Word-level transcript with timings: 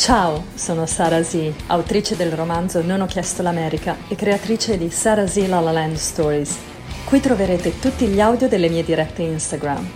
Ciao, 0.00 0.42
sono 0.54 0.86
Sara 0.86 1.22
Z, 1.22 1.66
autrice 1.66 2.16
del 2.16 2.32
romanzo 2.32 2.80
Non 2.82 3.02
ho 3.02 3.06
chiesto 3.06 3.42
l'America 3.42 3.98
e 4.08 4.16
creatrice 4.16 4.78
di 4.78 4.88
Sara 4.88 5.26
Z 5.26 5.46
La 5.46 5.60
La 5.60 5.72
Land 5.72 5.96
Stories. 5.96 6.58
Qui 7.06 7.20
troverete 7.20 7.78
tutti 7.78 8.06
gli 8.06 8.18
audio 8.18 8.48
delle 8.48 8.70
mie 8.70 8.82
dirette 8.82 9.20
Instagram. 9.20 9.86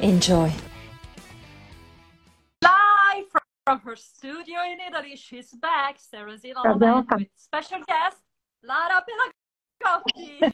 Enjoy! 0.00 0.50
Live 2.62 3.28
from 3.62 3.80
her 3.84 3.96
studio 3.96 4.60
in 4.64 4.80
Italy, 4.88 5.16
she's 5.16 5.54
back, 5.56 6.00
Sarah 6.00 6.36
Z 6.36 6.50
La 6.54 6.62
La 6.62 6.74
Land, 6.74 7.06
with 7.12 7.30
special 7.36 7.80
guest 7.84 8.24
Lara 8.62 9.04
Pelagotti. 9.78 10.52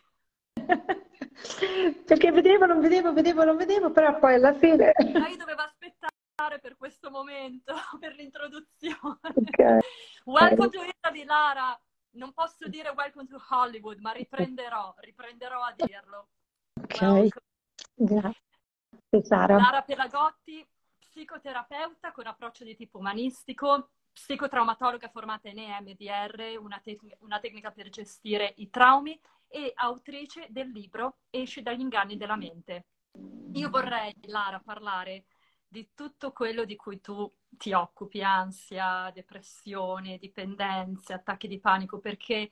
Perché 2.04 2.30
vedevo, 2.32 2.66
non 2.66 2.82
vedevo, 2.82 3.14
vedevo, 3.14 3.44
non 3.44 3.56
vedevo, 3.56 3.90
però 3.90 4.18
poi 4.18 4.34
alla 4.34 4.52
fine... 4.52 4.92
Lei 4.98 5.38
doveva 5.38 5.64
aspettare 5.64 6.16
per 6.60 6.76
questo 6.76 7.10
momento, 7.10 7.74
per 7.98 8.14
l'introduzione. 8.14 9.18
Okay. 9.22 9.80
welcome 10.24 10.70
to 10.70 10.82
Italy, 10.84 11.24
Lara. 11.24 11.78
Non 12.10 12.32
posso 12.32 12.68
dire 12.68 12.90
welcome 12.90 13.26
to 13.26 13.38
Hollywood, 13.48 13.98
ma 13.98 14.12
riprenderò, 14.12 14.94
riprenderò 14.98 15.62
a 15.62 15.74
dirlo. 15.76 16.28
Ok. 16.80 17.28
Grazie, 17.94 19.24
Sara. 19.24 19.56
Lara 19.56 19.82
Pelagotti, 19.82 20.64
psicoterapeuta 20.98 22.12
con 22.12 22.26
approccio 22.26 22.62
di 22.62 22.76
tipo 22.76 22.98
umanistico, 22.98 23.90
psicotraumatologa 24.12 25.08
formata 25.08 25.48
in 25.48 25.58
EMDR, 25.58 26.56
una, 26.60 26.80
tec- 26.82 27.16
una 27.18 27.40
tecnica 27.40 27.72
per 27.72 27.88
gestire 27.88 28.54
i 28.58 28.70
traumi 28.70 29.20
e 29.48 29.72
autrice 29.74 30.46
del 30.50 30.70
libro 30.70 31.18
Esci 31.30 31.62
dagli 31.62 31.80
inganni 31.80 32.16
della 32.16 32.36
mente. 32.36 32.86
Io 33.54 33.70
vorrei, 33.70 34.14
Lara, 34.26 34.60
parlare 34.60 35.24
di 35.68 35.90
tutto 35.94 36.32
quello 36.32 36.64
di 36.64 36.76
cui 36.76 37.00
tu 37.00 37.30
ti 37.50 37.72
occupi, 37.72 38.22
ansia, 38.22 39.10
depressione, 39.12 40.18
dipendenze, 40.18 41.12
attacchi 41.12 41.46
di 41.46 41.60
panico, 41.60 41.98
perché 41.98 42.50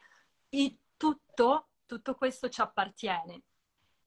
tutto, 0.96 1.68
tutto 1.86 2.14
questo 2.14 2.48
ci 2.48 2.60
appartiene, 2.60 3.42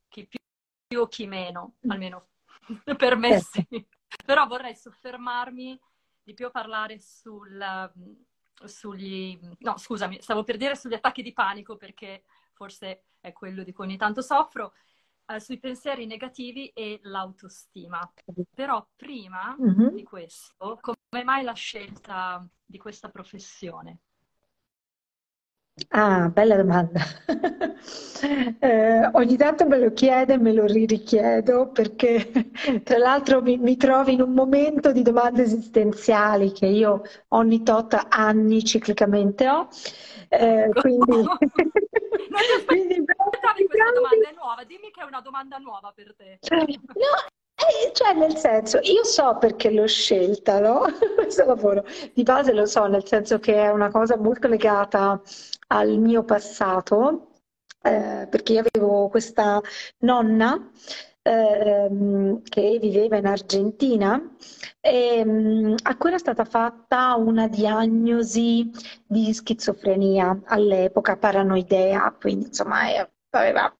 chi 0.08 0.28
più 0.28 1.02
o 1.02 1.08
chi 1.08 1.28
meno, 1.28 1.76
mm. 1.86 1.90
almeno 1.92 2.28
per 2.98 3.16
me 3.16 3.40
sì. 3.40 3.66
Però 4.26 4.46
vorrei 4.48 4.76
soffermarmi 4.76 5.80
di 6.24 6.34
più 6.34 6.48
a 6.48 6.52
parlare 6.52 7.00
sul, 7.00 7.92
sugli... 8.66 9.40
no, 9.60 9.78
scusami, 9.78 10.22
stavo 10.22 10.44
per 10.44 10.58
dire 10.58 10.76
sugli 10.76 10.94
attacchi 10.94 11.22
di 11.22 11.34
panico 11.34 11.78
perché 11.78 12.24
forse 12.54 13.06
è 13.20 13.32
quello 13.32 13.64
di 13.64 13.72
cui 13.72 13.86
ogni 13.86 13.98
tanto 13.98 14.22
soffro, 14.22 14.74
eh, 15.30 15.40
sui 15.40 15.60
pensieri 15.60 16.06
negativi 16.06 16.68
e 16.70 17.00
l'autostima. 17.04 18.12
Però 18.54 18.86
prima 18.96 19.56
mm-hmm. 19.60 19.96
di 19.96 20.04
questo, 20.04 20.80
come 20.82 21.24
mai 21.24 21.44
la 21.44 21.54
scelta 21.54 22.46
di 22.66 22.78
questa 22.78 23.10
professione? 23.10 24.00
Ah, 25.90 26.30
bella 26.30 26.58
domanda. 26.58 27.00
eh, 28.60 29.10
ogni 29.14 29.38
tanto 29.38 29.66
me 29.66 29.80
lo 29.80 29.94
chiedo 29.94 30.34
e 30.34 30.38
me 30.38 30.52
lo 30.52 30.66
richiedo 30.66 31.70
perché 31.70 32.30
tra 32.84 32.98
l'altro 32.98 33.42
mi, 33.42 33.58
mi 33.58 33.78
trovo 33.78 34.10
in 34.10 34.22
un 34.22 34.34
momento 34.34 34.92
di 34.92 35.04
domande 35.04 35.44
esistenziali 35.44 36.52
che 36.52 36.66
io 36.66 37.04
ogni 37.30 37.64
tot 37.64 38.08
anni 38.10 38.64
ciclicamente 38.66 39.48
ho. 39.48 39.70
Eh, 40.28 40.70
quindi... 40.74 41.24
quindi 42.68 43.06
domanda 44.00 44.30
è 44.30 44.34
nuova, 44.36 44.64
dimmi 44.64 44.92
che 44.92 45.02
è 45.02 45.06
una 45.06 45.22
domanda 45.40 45.58
nuova 45.58 45.92
per 45.94 46.16
te. 46.16 46.40
No, 47.00 47.16
eh, 47.56 47.92
cioè, 47.94 48.14
nel 48.14 48.38
senso, 48.38 48.80
io 48.82 49.04
so 49.04 49.38
perché 49.38 49.70
l'ho 49.70 49.88
scelta, 49.88 50.60
no? 50.60 50.86
Questo 51.16 51.46
lavoro 51.46 51.84
di 52.14 52.24
base 52.24 52.54
lo 52.54 52.66
so, 52.66 52.86
nel 52.88 53.06
senso 53.06 53.40
che 53.40 53.54
è 53.54 53.70
una 53.70 53.90
cosa 53.90 54.18
molto 54.18 54.48
legata 54.48 55.22
al 55.68 55.98
mio 55.98 56.24
passato, 56.24 57.32
eh, 57.84 58.28
perché 58.30 58.54
io 58.54 58.64
avevo 58.66 59.10
questa 59.10 59.62
nonna 60.00 60.70
ehm, 61.22 62.42
che 62.44 62.78
viveva 62.80 63.18
in 63.18 63.26
Argentina 63.26 64.22
e, 64.80 65.20
ehm, 65.20 65.76
a 65.84 65.98
cui 65.98 66.10
era 66.10 66.18
stata 66.18 66.46
fatta 66.46 67.16
una 67.16 67.48
diagnosi 67.48 68.70
di 69.06 69.34
schizofrenia 69.34 70.42
all'epoca, 70.46 71.18
paranoidea, 71.18 72.16
quindi 72.18 72.46
insomma 72.48 72.84
aveva 73.32 73.79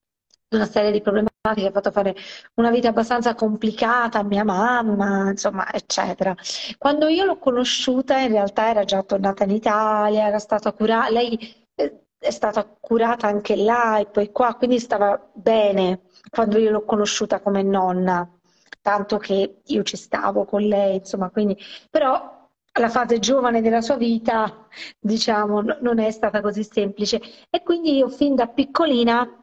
una 0.50 0.66
serie 0.66 0.90
di 0.90 1.00
problematiche, 1.00 1.68
ha 1.68 1.70
fatto 1.70 1.90
fare 1.90 2.14
una 2.54 2.70
vita 2.70 2.88
abbastanza 2.88 3.34
complicata 3.34 4.18
a 4.18 4.22
mia 4.24 4.44
mamma, 4.44 5.30
insomma, 5.30 5.72
eccetera. 5.72 6.34
Quando 6.78 7.06
io 7.08 7.24
l'ho 7.24 7.38
conosciuta, 7.38 8.18
in 8.18 8.32
realtà 8.32 8.68
era 8.68 8.84
già 8.84 9.02
tornata 9.02 9.44
in 9.44 9.50
Italia, 9.50 10.26
era 10.26 10.38
stata 10.38 10.72
curata, 10.72 11.10
lei 11.10 11.38
eh, 11.74 12.02
è 12.18 12.30
stata 12.30 12.64
curata 12.80 13.26
anche 13.28 13.56
là 13.56 13.98
e 13.98 14.06
poi 14.06 14.30
qua, 14.32 14.54
quindi 14.54 14.78
stava 14.78 15.30
bene 15.32 16.02
quando 16.30 16.58
io 16.58 16.70
l'ho 16.70 16.84
conosciuta 16.84 17.40
come 17.40 17.62
nonna, 17.62 18.28
tanto 18.82 19.18
che 19.18 19.60
io 19.64 19.82
ci 19.84 19.96
stavo 19.96 20.44
con 20.44 20.62
lei, 20.62 20.96
insomma, 20.96 21.30
quindi, 21.30 21.56
però 21.90 22.38
la 22.78 22.88
fase 22.88 23.18
giovane 23.18 23.60
della 23.62 23.80
sua 23.80 23.96
vita, 23.96 24.66
diciamo, 24.98 25.62
non 25.80 25.98
è 25.98 26.10
stata 26.10 26.40
così 26.40 26.62
semplice. 26.64 27.20
E 27.50 27.62
quindi 27.62 27.96
io 27.96 28.08
fin 28.08 28.34
da 28.36 28.46
piccolina 28.46 29.39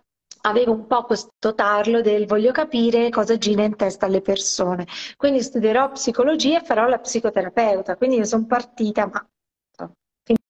avevo 0.47 0.71
un 0.71 0.87
po' 0.87 1.03
questo 1.03 1.53
tarlo 1.53 2.01
del 2.01 2.25
voglio 2.25 2.51
capire 2.51 3.09
cosa 3.09 3.37
gira 3.37 3.63
in 3.63 3.75
testa 3.75 4.05
alle 4.05 4.21
persone. 4.21 4.87
Quindi 5.15 5.41
studierò 5.41 5.91
psicologia 5.91 6.61
e 6.61 6.65
farò 6.65 6.87
la 6.87 6.99
psicoterapeuta. 6.99 7.97
Quindi 7.97 8.17
io 8.17 8.25
sono 8.25 8.45
partita, 8.45 9.07
ma... 9.07 9.27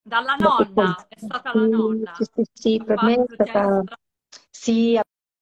Dalla 0.02 0.36
nonna, 0.40 1.06
è 1.10 1.20
stata 1.20 1.52
la 1.54 1.66
nonna. 1.66 2.14
Sì, 2.16 2.26
sì, 2.34 2.44
sì 2.54 2.84
per 2.84 3.04
me 3.04 3.14
è 3.16 3.26
stata... 3.34 3.84
Sì, 4.50 5.00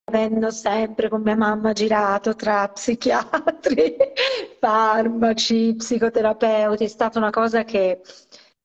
avendo 0.07 0.51
sempre 0.51 1.09
con 1.09 1.21
mia 1.21 1.35
mamma 1.35 1.71
girato 1.73 2.35
tra 2.35 2.67
psichiatri, 2.67 3.95
farmaci, 4.59 5.75
psicoterapeuti, 5.75 6.83
è 6.83 6.87
stata 6.87 7.17
una 7.17 7.31
cosa 7.31 7.63
che 7.63 8.01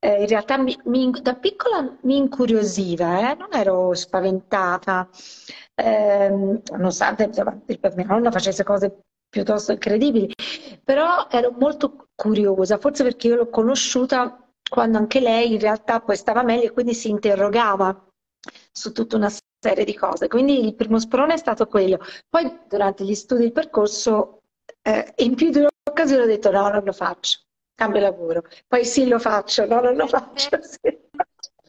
eh, 0.00 0.22
in 0.22 0.26
realtà 0.26 0.56
mi, 0.58 0.76
mi, 0.84 1.10
da 1.22 1.34
piccola 1.34 1.96
mi 2.02 2.16
incuriosiva, 2.16 3.30
eh? 3.30 3.34
non 3.36 3.48
ero 3.52 3.94
spaventata, 3.94 5.08
eh, 5.74 6.60
nonostante 6.72 7.24
insomma, 7.24 7.60
mia 7.66 8.06
nonna 8.06 8.30
facesse 8.30 8.64
cose 8.64 9.00
piuttosto 9.28 9.72
incredibili, 9.72 10.32
però 10.82 11.28
ero 11.30 11.52
molto 11.52 12.08
curiosa, 12.14 12.78
forse 12.78 13.02
perché 13.04 13.28
io 13.28 13.36
l'ho 13.36 13.48
conosciuta 13.50 14.44
quando 14.68 14.98
anche 14.98 15.20
lei 15.20 15.52
in 15.52 15.60
realtà 15.60 16.00
poi 16.00 16.16
stava 16.16 16.42
meglio 16.42 16.64
e 16.64 16.72
quindi 16.72 16.94
si 16.94 17.10
interrogava 17.10 18.06
su 18.72 18.92
tutta 18.92 19.16
una 19.16 19.30
serie 19.60 19.84
di 19.84 19.94
cose. 19.94 20.28
Quindi 20.28 20.64
il 20.64 20.74
primo 20.74 20.98
sprone 20.98 21.34
è 21.34 21.36
stato 21.36 21.66
quello. 21.66 21.98
Poi 22.28 22.60
durante 22.68 23.04
gli 23.04 23.14
studi 23.14 23.42
del 23.42 23.52
percorso, 23.52 24.38
eh, 24.82 25.12
in 25.18 25.34
più 25.34 25.50
di 25.50 25.58
un'occasione 25.58 26.22
ho 26.22 26.26
detto 26.26 26.50
no, 26.50 26.68
non 26.68 26.84
lo 26.84 26.92
faccio, 26.92 27.40
cambio 27.80 28.02
lavoro. 28.02 28.42
Poi 28.68 28.84
sì, 28.84 29.08
lo 29.08 29.18
faccio, 29.18 29.64
no, 29.64 29.80
non 29.80 29.96
lo 29.96 30.06
faccio. 30.06 30.50
Sì. 30.60 30.98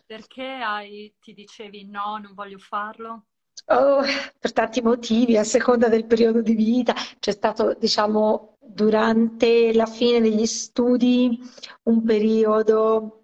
Perché 0.06 0.44
hai, 0.44 1.16
ti 1.22 1.34
dicevi 1.34 1.86
no, 1.86 2.20
non 2.22 2.34
voglio 2.34 2.58
farlo? 2.58 3.28
Oh, 3.68 4.02
per 4.38 4.52
tanti 4.52 4.82
motivi, 4.82 5.38
a 5.38 5.46
seconda 5.46 5.88
del 5.88 6.06
periodo 6.06 6.42
di 6.42 6.54
vita. 6.54 6.94
C'è 7.18 7.32
stato, 7.32 7.76
diciamo, 7.80 8.58
durante 8.60 9.74
la 9.74 9.86
fine 9.86 10.20
degli 10.20 10.46
studi 10.46 11.40
un 11.84 12.04
periodo 12.04 13.24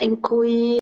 in 0.00 0.20
cui 0.20 0.78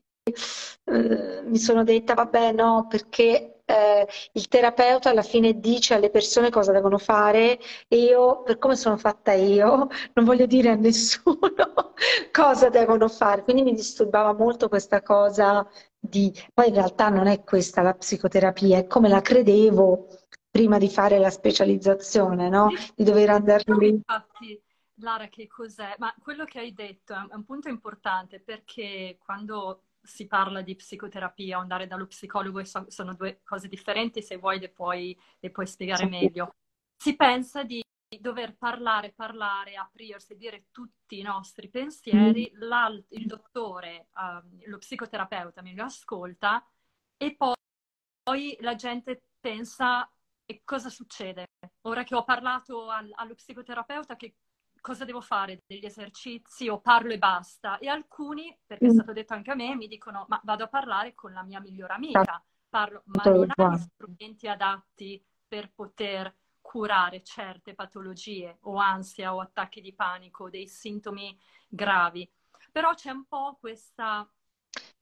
eh, 0.85 1.43
mi 1.43 1.57
sono 1.57 1.85
detta, 1.85 2.13
vabbè, 2.13 2.53
no, 2.53 2.87
perché 2.87 3.56
eh, 3.67 4.07
il 4.33 4.49
terapeuta 4.49 5.11
alla 5.11 5.23
fine 5.23 5.59
dice 5.59 5.95
alle 5.95 6.11
persone 6.11 6.51
cosa 6.51 6.73
devono 6.73 6.99
fare 6.99 7.59
e 7.89 7.97
io, 7.97 8.43
per 8.43 8.59
come 8.59 8.77
sono 8.77 8.97
fatta 8.97 9.33
io, 9.33 9.89
non 10.15 10.25
voglio 10.25 10.47
dire 10.47 10.71
a 10.71 10.75
nessuno 10.75 11.39
cosa 12.31 12.69
devono 12.69 13.09
fare. 13.09 13.43
Quindi 13.43 13.63
mi 13.63 13.75
disturbava 13.75 14.33
molto 14.33 14.69
questa 14.69 15.03
cosa 15.03 15.69
di... 15.99 16.33
Poi 16.55 16.69
in 16.69 16.75
realtà 16.75 17.09
non 17.09 17.27
è 17.27 17.43
questa 17.43 17.83
la 17.83 17.95
psicoterapia, 17.95 18.79
è 18.79 18.87
come 18.87 19.09
la 19.09 19.21
credevo 19.21 20.09
prima 20.49 20.79
di 20.79 20.89
fare 20.89 21.19
la 21.19 21.31
specializzazione, 21.31 22.49
no? 22.49 22.69
Di 22.95 23.05
dover 23.05 23.31
andare 23.31 23.65
lì. 23.79 23.89
Infatti, 23.89 24.59
Lara, 25.01 25.27
che 25.29 25.47
cos'è? 25.47 25.95
Ma 25.99 26.15
quello 26.23 26.45
che 26.45 26.61
hai 26.61 26.73
detto 26.73 27.13
è 27.13 27.35
un 27.35 27.45
punto 27.45 27.69
importante 27.69 28.41
perché 28.41 29.19
quando 29.23 29.83
si 30.07 30.27
parla 30.27 30.63
di 30.63 30.75
psicoterapia 30.75 31.59
o 31.59 31.61
andare 31.61 31.87
dallo 31.87 32.07
psicologo 32.07 32.65
so, 32.65 32.87
sono 32.89 33.15
due 33.15 33.41
cose 33.45 33.69
differenti, 33.69 34.23
se 34.23 34.37
vuoi 34.37 34.59
le 34.59 34.71
puoi, 34.71 35.17
le 35.41 35.51
puoi 35.51 35.67
spiegare 35.67 36.05
sì. 36.05 36.09
meglio. 36.09 36.55
Si 36.97 37.15
pensa 37.17 37.63
di 37.63 37.83
dover 38.21 38.57
parlare, 38.57 39.13
parlare, 39.13 39.75
aprirsi, 39.75 40.37
dire 40.37 40.67
tutti 40.71 41.19
i 41.19 41.23
nostri 41.23 41.69
pensieri, 41.69 42.51
mm. 42.55 42.61
il 43.09 43.27
dottore, 43.27 44.09
um, 44.17 44.61
lo 44.67 44.79
psicoterapeuta 44.79 45.61
lo 45.75 45.85
ascolta 45.85 46.65
e 47.17 47.35
poi, 47.35 47.55
poi 48.23 48.57
la 48.61 48.75
gente 48.75 49.23
pensa 49.41 50.11
e 50.45 50.63
cosa 50.65 50.89
succede? 50.89 51.47
Ora 51.83 52.05
che 52.05 52.15
ho 52.15 52.25
parlato 52.25 52.89
al, 52.89 53.11
allo 53.15 53.35
psicoterapeuta, 53.35 54.17
che 54.17 54.37
cosa 54.87 55.05
devo 55.05 55.21
fare? 55.21 55.65
Degli 55.67 55.85
esercizi 55.85 56.69
o 56.69 56.79
parlo 56.79 57.13
e 57.13 57.19
basta? 57.19 57.79
E 57.79 57.89
alcuni, 57.89 58.57
perché 58.65 58.87
è 58.87 58.91
mm. 58.91 58.93
stato 58.93 59.13
detto 59.13 59.35
anche 59.35 59.51
a 59.51 59.57
me, 59.57 59.75
mi 59.75 59.89
dicono 59.89 60.27
ma 60.29 60.41
vado 60.45 60.63
a 60.63 60.69
parlare 60.69 61.13
con 61.13 61.33
la 61.33 61.43
mia 61.43 61.59
migliore 61.59 61.95
amica, 61.95 62.41
parlo, 62.69 63.03
ma 63.07 63.25
non 63.25 63.51
ha 63.53 63.75
gli 63.75 63.79
strumenti 63.79 64.47
adatti 64.47 65.21
per 65.49 65.73
poter 65.75 66.33
curare 66.61 67.25
certe 67.25 67.75
patologie 67.75 68.59
o 68.61 68.77
ansia 68.77 69.35
o 69.35 69.41
attacchi 69.41 69.81
di 69.81 69.93
panico, 69.93 70.49
dei 70.51 70.69
sintomi 70.69 71.37
gravi. 71.67 72.31
Però 72.71 72.95
c'è 72.95 73.11
un 73.11 73.25
po' 73.27 73.57
questa, 73.59 74.29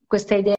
questa 0.07 0.35
idea. 0.35 0.57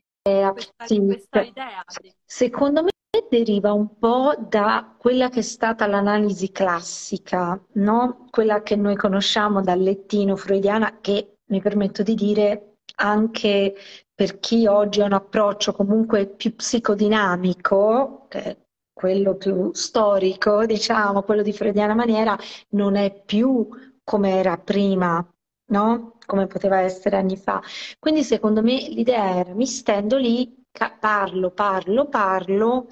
Questa, 0.51 0.86
sì. 0.86 1.00
questa 1.04 1.42
idea 1.42 1.83
di... 2.00 2.13
Secondo 2.24 2.83
me 2.83 2.89
deriva 3.30 3.74
un 3.74 3.98
po' 3.98 4.33
da 4.38 4.95
quella 4.98 5.30
che 5.30 5.39
è 5.39 5.44
stata 5.44 5.88
l'analisi 5.88 6.51
classica, 6.51 7.60
no? 7.74 8.27
quella 8.30 8.62
che 8.62 8.75
noi 8.75 8.95
conosciamo 8.95 9.62
dal 9.62 9.80
lettino 9.80 10.36
freudiana, 10.36 11.00
che 11.01 11.38
mi 11.48 11.62
permetto 11.62 12.04
di 12.04 12.16
dire 12.16 12.77
anche 12.98 13.75
per 14.13 14.39
chi 14.39 14.66
oggi 14.68 15.01
ha 15.01 15.06
un 15.06 15.13
approccio 15.13 15.74
comunque 15.74 16.27
più 16.27 16.56
psicodinamico, 16.56 18.27
che 18.30 18.57
quello 18.94 19.36
più 19.36 19.74
storico, 19.74 20.66
diciamo, 20.66 21.24
quello 21.24 21.42
di 21.42 21.51
freudiana 21.51 21.94
maniera, 21.94 22.38
non 22.69 22.95
è 22.95 23.13
più 23.25 23.68
come 24.04 24.38
era 24.38 24.57
prima, 24.57 25.25
no? 25.71 26.18
Come 26.25 26.48
poteva 26.48 26.80
essere 26.80 27.18
anni 27.18 27.36
fa. 27.36 27.62
Quindi 28.00 28.24
secondo 28.24 28.62
me 28.62 28.88
l'idea 28.89 29.36
era 29.39 29.54
mi 29.54 29.66
stendo 29.66 30.18
lì, 30.18 30.63
parlo, 31.00 31.51
parlo, 31.51 32.07
parlo, 32.07 32.88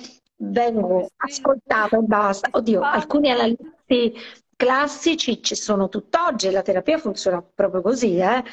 vengo 0.51 1.10
ascoltata 1.18 1.98
e 1.98 2.01
basta. 2.01 2.50
Oddio, 2.51 2.81
alcuni 2.81 3.31
analisti 3.31 4.13
classici 4.56 5.42
ci 5.42 5.56
sono 5.56 5.90
tutt'oggi, 5.90 6.51
la 6.51 6.62
terapia 6.62 6.98
funziona 6.98 7.42
proprio 7.42 7.81
così, 7.81 8.18
eh? 8.18 8.44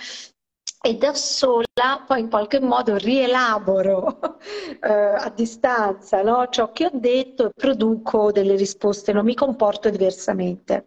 e 0.83 0.97
da 0.97 1.13
sola 1.13 2.05
poi 2.07 2.21
in 2.21 2.31
qualche 2.31 2.59
modo 2.59 2.97
rielaboro 2.97 4.19
eh, 4.81 4.91
a 4.91 5.31
distanza 5.35 6.23
no? 6.23 6.49
ciò 6.49 6.73
che 6.73 6.87
ho 6.87 6.91
detto 6.95 7.47
e 7.47 7.51
produco 7.55 8.33
delle 8.33 8.57
risposte, 8.57 9.13
non 9.13 9.25
mi 9.25 9.35
comporto 9.35 9.91
diversamente. 9.91 10.87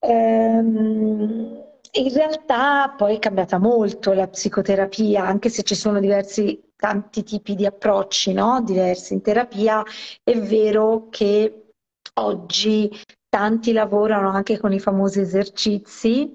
Ehm, 0.00 1.64
in 1.92 2.12
realtà 2.12 2.94
poi 2.96 3.16
è 3.16 3.18
cambiata 3.18 3.58
molto 3.58 4.12
la 4.12 4.28
psicoterapia, 4.28 5.24
anche 5.24 5.48
se 5.48 5.62
ci 5.62 5.74
sono 5.74 6.00
diversi, 6.00 6.62
tanti 6.78 7.24
tipi 7.24 7.54
di 7.54 7.66
approcci 7.66 8.32
no? 8.32 8.62
diversi 8.62 9.12
in 9.12 9.20
terapia, 9.20 9.82
è 10.22 10.38
vero 10.38 11.08
che 11.10 11.72
oggi 12.14 12.90
tanti 13.28 13.72
lavorano 13.72 14.30
anche 14.30 14.58
con 14.58 14.72
i 14.72 14.80
famosi 14.80 15.20
esercizi, 15.20 16.34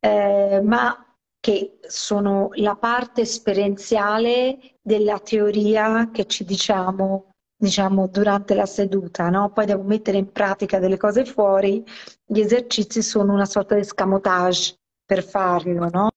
eh, 0.00 0.60
ma 0.64 1.06
che 1.38 1.78
sono 1.82 2.50
la 2.54 2.76
parte 2.76 3.22
esperienziale 3.22 4.76
della 4.80 5.18
teoria 5.18 6.10
che 6.10 6.26
ci 6.26 6.44
diciamo, 6.44 7.32
diciamo 7.56 8.06
durante 8.06 8.54
la 8.54 8.66
seduta, 8.66 9.28
no? 9.28 9.50
Poi 9.52 9.66
devo 9.66 9.82
mettere 9.82 10.18
in 10.18 10.32
pratica 10.32 10.78
delle 10.78 10.96
cose 10.96 11.24
fuori, 11.24 11.84
gli 12.24 12.40
esercizi 12.40 13.02
sono 13.02 13.32
una 13.32 13.44
sorta 13.44 13.74
di 13.74 13.80
escamotage 13.82 14.76
per 15.04 15.22
farlo, 15.22 15.88
no? 15.90 16.10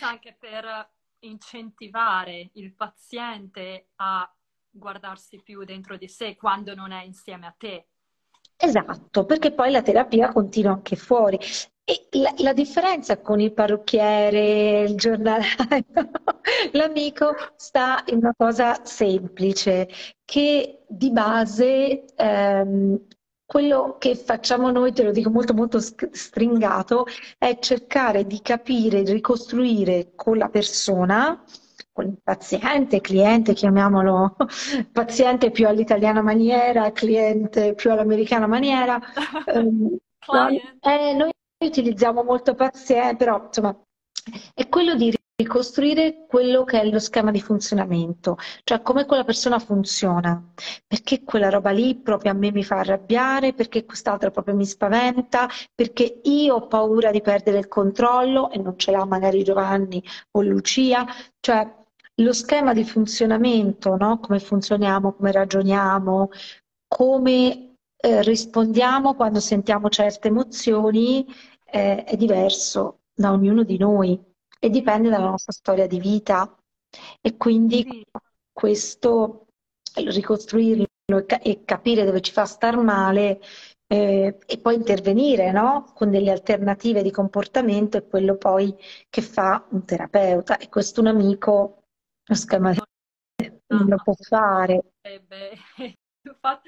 Anche 0.00 0.36
per 0.38 0.64
incentivare 1.20 2.50
il 2.54 2.74
paziente 2.74 3.88
a 3.96 4.30
guardarsi 4.70 5.40
più 5.42 5.64
dentro 5.64 5.96
di 5.96 6.08
sé 6.08 6.36
quando 6.36 6.74
non 6.74 6.92
è 6.92 7.02
insieme 7.02 7.46
a 7.46 7.54
te. 7.56 7.86
Esatto, 8.56 9.24
perché 9.24 9.52
poi 9.52 9.70
la 9.70 9.82
terapia 9.82 10.32
continua 10.32 10.72
anche 10.72 10.96
fuori. 10.96 11.38
La, 12.10 12.34
la, 12.38 12.52
differenza 12.52 13.18
con 13.20 13.40
il 13.40 13.52
parrucchiere, 13.52 14.82
il 14.82 14.94
giornalaio, 14.96 15.46
l'amico 16.72 17.34
sta 17.56 18.02
in 18.08 18.18
una 18.18 18.34
cosa 18.36 18.84
semplice, 18.84 19.88
che 20.24 20.84
di 20.86 21.10
base 21.10 22.04
ehm, 22.14 23.06
quello 23.48 23.96
che 23.98 24.14
facciamo 24.14 24.70
noi, 24.70 24.92
te 24.92 25.02
lo 25.02 25.10
dico 25.10 25.30
molto 25.30 25.54
molto 25.54 25.78
stringato, 25.80 27.06
è 27.38 27.58
cercare 27.58 28.26
di 28.26 28.42
capire, 28.42 29.02
di 29.02 29.12
ricostruire 29.12 30.12
con 30.14 30.36
la 30.36 30.50
persona, 30.50 31.42
con 31.90 32.08
il 32.08 32.18
paziente, 32.22 33.00
cliente, 33.00 33.54
chiamiamolo 33.54 34.36
paziente 34.92 35.50
più 35.50 35.66
all'italiana 35.66 36.20
maniera, 36.20 36.92
cliente 36.92 37.72
più 37.72 37.90
all'americana 37.90 38.46
maniera. 38.46 39.00
ehm, 39.46 39.96
eh, 40.82 41.14
noi 41.14 41.30
utilizziamo 41.64 42.22
molto 42.22 42.54
paziente, 42.54 43.16
però 43.16 43.46
insomma 43.46 43.74
è 44.52 44.68
quello 44.68 44.94
di 44.94 45.17
ricostruire 45.40 46.26
quello 46.26 46.64
che 46.64 46.80
è 46.80 46.90
lo 46.90 46.98
schema 46.98 47.30
di 47.30 47.40
funzionamento, 47.40 48.36
cioè 48.64 48.82
come 48.82 49.06
quella 49.06 49.22
persona 49.22 49.60
funziona, 49.60 50.42
perché 50.84 51.22
quella 51.22 51.48
roba 51.48 51.70
lì 51.70 51.94
proprio 51.94 52.32
a 52.32 52.34
me 52.34 52.50
mi 52.50 52.64
fa 52.64 52.80
arrabbiare, 52.80 53.54
perché 53.54 53.84
quest'altra 53.84 54.32
proprio 54.32 54.56
mi 54.56 54.66
spaventa, 54.66 55.48
perché 55.72 56.22
io 56.24 56.56
ho 56.56 56.66
paura 56.66 57.12
di 57.12 57.20
perdere 57.20 57.58
il 57.58 57.68
controllo 57.68 58.50
e 58.50 58.58
non 58.58 58.76
ce 58.76 58.90
l'ha 58.90 59.04
magari 59.04 59.44
Giovanni 59.44 60.02
o 60.32 60.42
Lucia, 60.42 61.06
cioè 61.38 61.72
lo 62.16 62.32
schema 62.32 62.72
di 62.72 62.82
funzionamento, 62.82 63.94
no? 63.96 64.18
come 64.18 64.40
funzioniamo, 64.40 65.12
come 65.12 65.30
ragioniamo, 65.30 66.30
come 66.88 67.76
eh, 67.96 68.22
rispondiamo 68.22 69.14
quando 69.14 69.38
sentiamo 69.38 69.88
certe 69.88 70.26
emozioni 70.26 71.24
eh, 71.64 72.02
è 72.02 72.16
diverso 72.16 73.02
da 73.14 73.30
ognuno 73.30 73.62
di 73.62 73.78
noi 73.78 74.27
e 74.58 74.70
dipende 74.70 75.08
dalla 75.08 75.30
nostra 75.30 75.52
storia 75.52 75.86
di 75.86 76.00
vita 76.00 76.56
e 77.20 77.36
quindi 77.36 78.04
questo 78.52 79.46
ricostruirlo 79.94 80.86
e 81.42 81.64
capire 81.64 82.04
dove 82.04 82.20
ci 82.20 82.32
fa 82.32 82.44
star 82.44 82.76
male 82.76 83.40
eh, 83.86 84.38
e 84.46 84.58
poi 84.58 84.74
intervenire 84.74 85.50
no? 85.52 85.90
con 85.94 86.10
delle 86.10 86.30
alternative 86.30 87.02
di 87.02 87.10
comportamento 87.10 87.96
è 87.96 88.06
quello 88.06 88.36
poi 88.36 88.74
che 89.08 89.22
fa 89.22 89.66
un 89.70 89.84
terapeuta 89.84 90.58
e 90.58 90.68
questo 90.68 91.00
un 91.00 91.06
amico 91.06 91.84
lo 92.24 92.34
schema 92.34 92.72
non 93.68 93.86
lo 93.86 93.96
può 94.02 94.14
fare. 94.14 94.92
Eh 95.00 95.20
beh, 95.20 95.58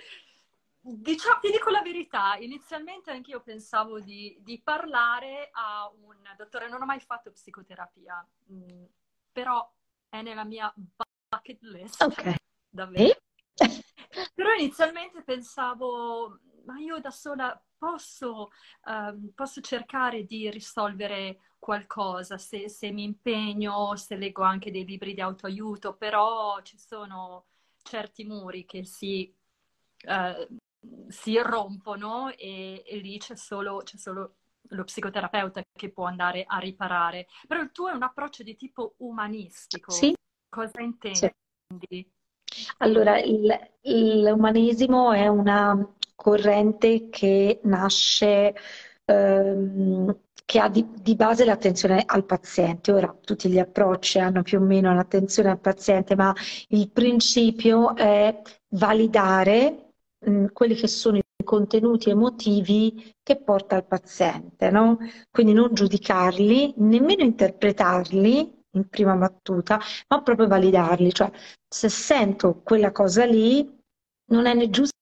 Diciamo, 0.83 1.41
ti 1.41 1.51
dico 1.51 1.69
la 1.69 1.83
verità, 1.83 2.37
inizialmente 2.37 3.11
anch'io 3.11 3.43
pensavo 3.43 4.01
di, 4.01 4.39
di, 4.41 4.63
parlare 4.63 5.51
a 5.53 5.91
un 6.05 6.17
dottore, 6.39 6.71
non 6.71 6.81
ho 6.81 6.87
mai 6.87 7.01
fatto 7.01 7.31
psicoterapia, 7.31 8.27
mh, 8.47 8.55
mm, 8.55 8.85
però 9.31 9.71
è 10.09 10.23
nella 10.23 10.45
mia 10.45 10.73
bucket 10.75 11.61
list, 11.63 12.01
okay. 12.01 12.35
davvero. 12.69 13.21
però 14.35 14.53
inizialmente 14.55 15.23
pensavo, 15.23 16.41
ma 16.65 16.79
io 16.79 16.99
da 16.99 17.11
sola 17.11 17.63
posso, 17.77 18.51
um, 18.87 19.33
posso 19.35 19.61
cercare 19.61 20.25
di 20.25 20.51
risolvere 20.51 21.55
qualcosa 21.59 22.39
se, 22.39 22.71
se 22.71 22.91
mi 22.91 23.05
impegno, 23.05 23.95
se 23.97 24.17
leggo 24.17 24.43
anche 24.43 24.71
dei 24.71 24.87
libri 24.87 25.13
di 25.13 25.21
autoaiuto, 25.21 25.95
però 25.95 26.61
ci 26.63 26.79
sono 26.79 27.47
certi 27.83 28.25
muri 28.25 28.65
che 28.65 28.85
si... 28.85 29.35
Uh, 30.05 30.57
si 31.09 31.39
rompono 31.39 32.31
e, 32.31 32.83
e 32.87 32.97
lì 32.99 33.19
c'è 33.19 33.37
solo, 33.37 33.83
c'è 33.85 33.97
solo 33.97 34.37
lo 34.71 34.85
psicoterapeuta 34.85 35.63
che 35.73 35.91
può 35.91 36.05
andare 36.05 36.45
a 36.47 36.59
riparare. 36.59 37.27
Però 37.47 37.61
il 37.61 37.73
tuo 37.73 37.89
è 37.89 37.93
un 37.93 38.03
approccio 38.03 38.43
di 38.43 38.57
tipo 38.57 38.95
umanistico. 38.99 39.91
Sì. 39.91 40.15
Cosa 40.49 40.81
intendi? 40.81 41.17
Sì. 41.17 42.11
Allora, 42.79 43.21
il, 43.21 43.57
l'umanesimo 43.83 45.13
è 45.13 45.29
una 45.29 45.95
corrente 46.17 47.09
che 47.09 47.61
nasce, 47.65 48.55
ehm, 49.05 50.19
che 50.45 50.59
ha 50.59 50.69
di, 50.69 50.87
di, 51.01 51.15
base 51.15 51.45
l'attenzione 51.45 52.03
al 52.05 52.25
paziente. 52.25 52.91
Ora, 52.91 53.17
tutti 53.21 53.49
gli 53.49 53.59
approcci 53.59 54.19
hanno 54.19 54.43
più 54.43 54.59
o 54.59 54.63
meno 54.63 54.93
l'attenzione 54.93 55.51
al 55.51 55.61
paziente, 55.61 56.17
ma 56.17 56.35
il 56.69 56.91
principio 56.91 57.95
è 57.95 58.43
validare 58.71 59.90
quelli 60.53 60.75
che 60.75 60.87
sono 60.87 61.17
i 61.17 61.23
contenuti 61.45 62.11
emotivi 62.11 63.15
che 63.23 63.41
porta 63.41 63.77
il 63.77 63.85
paziente, 63.85 64.71
no? 64.71 64.99
Quindi 65.31 65.53
non 65.53 65.73
giudicarli, 65.73 66.75
nemmeno 66.79 67.23
interpretarli 67.23 68.59
in 68.73 68.89
prima 68.89 69.15
battuta, 69.17 69.81
ma 70.09 70.23
proprio 70.23 70.47
validarli, 70.47 71.13
cioè 71.13 71.31
se 71.69 71.89
sento 71.89 72.61
quella 72.63 72.93
cosa 72.93 73.25
lì 73.25 73.79
non 74.31 74.47
è 74.47 74.55
né 74.55 74.71
giusto 74.71 74.99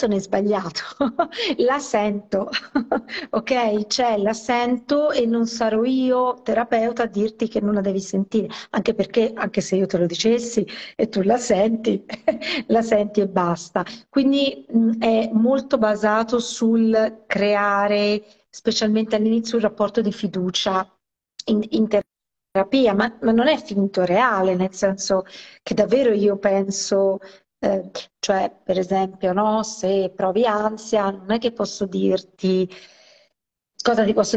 giusto 0.00 0.06
né 0.06 0.20
sbagliato, 0.20 0.80
la 1.58 1.78
sento, 1.78 2.48
ok? 3.30 3.86
Cioè 3.86 4.16
la 4.18 4.32
sento 4.32 5.10
e 5.10 5.26
non 5.26 5.46
sarò 5.46 5.84
io 5.84 6.40
terapeuta 6.42 7.02
a 7.02 7.06
dirti 7.06 7.48
che 7.48 7.60
non 7.60 7.74
la 7.74 7.80
devi 7.80 8.00
sentire, 8.00 8.48
anche 8.70 8.94
perché 8.94 9.32
anche 9.34 9.60
se 9.60 9.76
io 9.76 9.86
te 9.86 9.98
lo 9.98 10.06
dicessi 10.06 10.66
e 10.96 11.08
tu 11.08 11.22
la 11.22 11.36
senti, 11.36 12.04
la 12.68 12.82
senti 12.82 13.20
e 13.20 13.28
basta. 13.28 13.84
Quindi 14.08 14.64
mh, 14.68 14.98
è 14.98 15.30
molto 15.32 15.76
basato 15.78 16.38
sul 16.38 17.24
creare 17.26 18.22
specialmente 18.48 19.16
all'inizio, 19.16 19.56
un 19.56 19.62
rapporto 19.64 20.00
di 20.00 20.12
fiducia 20.12 20.86
in, 21.46 21.64
in 21.70 21.88
terapia, 21.88 22.94
ma, 22.94 23.16
ma, 23.22 23.32
non 23.32 23.48
è 23.48 23.62
finto 23.62 24.04
reale, 24.04 24.54
nel 24.56 24.74
senso 24.74 25.24
che 25.62 25.74
davvero 25.74 26.12
io 26.12 26.36
penso, 26.38 27.18
eh, 27.60 27.90
cioè 28.18 28.54
per 28.62 28.78
esempio, 28.78 29.32
no, 29.32 29.62
se 29.62 30.12
provi 30.14 30.44
ansia, 30.46 31.10
non 31.10 31.30
è 31.32 31.38
che 31.38 31.52
posso 31.52 31.86
dirti 31.86 32.68
cosa 33.82 34.04
ti 34.04 34.12
posso 34.12 34.36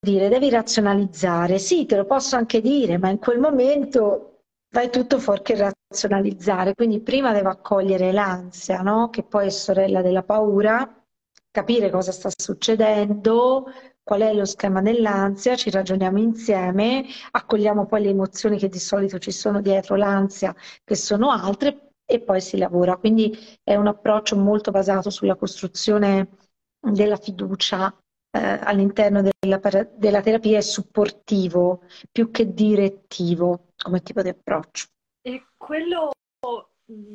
dire, 0.00 0.28
devi 0.28 0.50
razionalizzare. 0.50 1.58
Sì, 1.58 1.86
te 1.86 1.96
lo 1.96 2.04
posso 2.04 2.36
anche 2.36 2.60
dire, 2.60 2.98
ma 2.98 3.08
in 3.10 3.18
quel 3.18 3.38
momento 3.38 4.44
vai 4.70 4.90
tutto 4.90 5.18
fuorché 5.18 5.56
razionalizzare. 5.56 6.74
Quindi 6.74 7.00
prima 7.00 7.32
devo 7.32 7.50
accogliere 7.50 8.12
l'ansia, 8.12 8.80
no? 8.82 9.10
Che 9.10 9.22
poi 9.22 9.46
è 9.46 9.50
sorella 9.50 10.02
della 10.02 10.22
paura, 10.22 11.04
capire 11.50 11.90
cosa 11.90 12.12
sta 12.12 12.30
succedendo, 12.34 13.66
qual 14.02 14.22
è 14.22 14.32
lo 14.34 14.44
schema 14.44 14.80
dell'ansia, 14.82 15.54
ci 15.56 15.70
ragioniamo 15.70 16.18
insieme, 16.18 17.04
accogliamo 17.30 17.86
poi 17.86 18.02
le 18.02 18.08
emozioni 18.10 18.58
che 18.58 18.68
di 18.68 18.78
solito 18.78 19.18
ci 19.18 19.30
sono 19.30 19.60
dietro 19.60 19.96
l'ansia, 19.96 20.54
che 20.84 20.96
sono 20.96 21.30
altre, 21.30 21.91
e 22.04 22.20
poi 22.20 22.40
si 22.40 22.58
lavora. 22.58 22.96
Quindi 22.96 23.36
è 23.62 23.74
un 23.76 23.86
approccio 23.86 24.36
molto 24.36 24.70
basato 24.70 25.10
sulla 25.10 25.36
costruzione 25.36 26.36
della 26.78 27.16
fiducia 27.16 27.94
eh, 28.34 28.38
all'interno 28.40 29.22
della, 29.22 29.60
della 29.94 30.20
terapia 30.22 30.58
è 30.58 30.62
supportivo 30.62 31.82
più 32.10 32.30
che 32.30 32.52
direttivo 32.52 33.72
come 33.76 34.02
tipo 34.02 34.22
di 34.22 34.30
approccio. 34.30 34.86
E 35.20 35.48
quello 35.56 36.10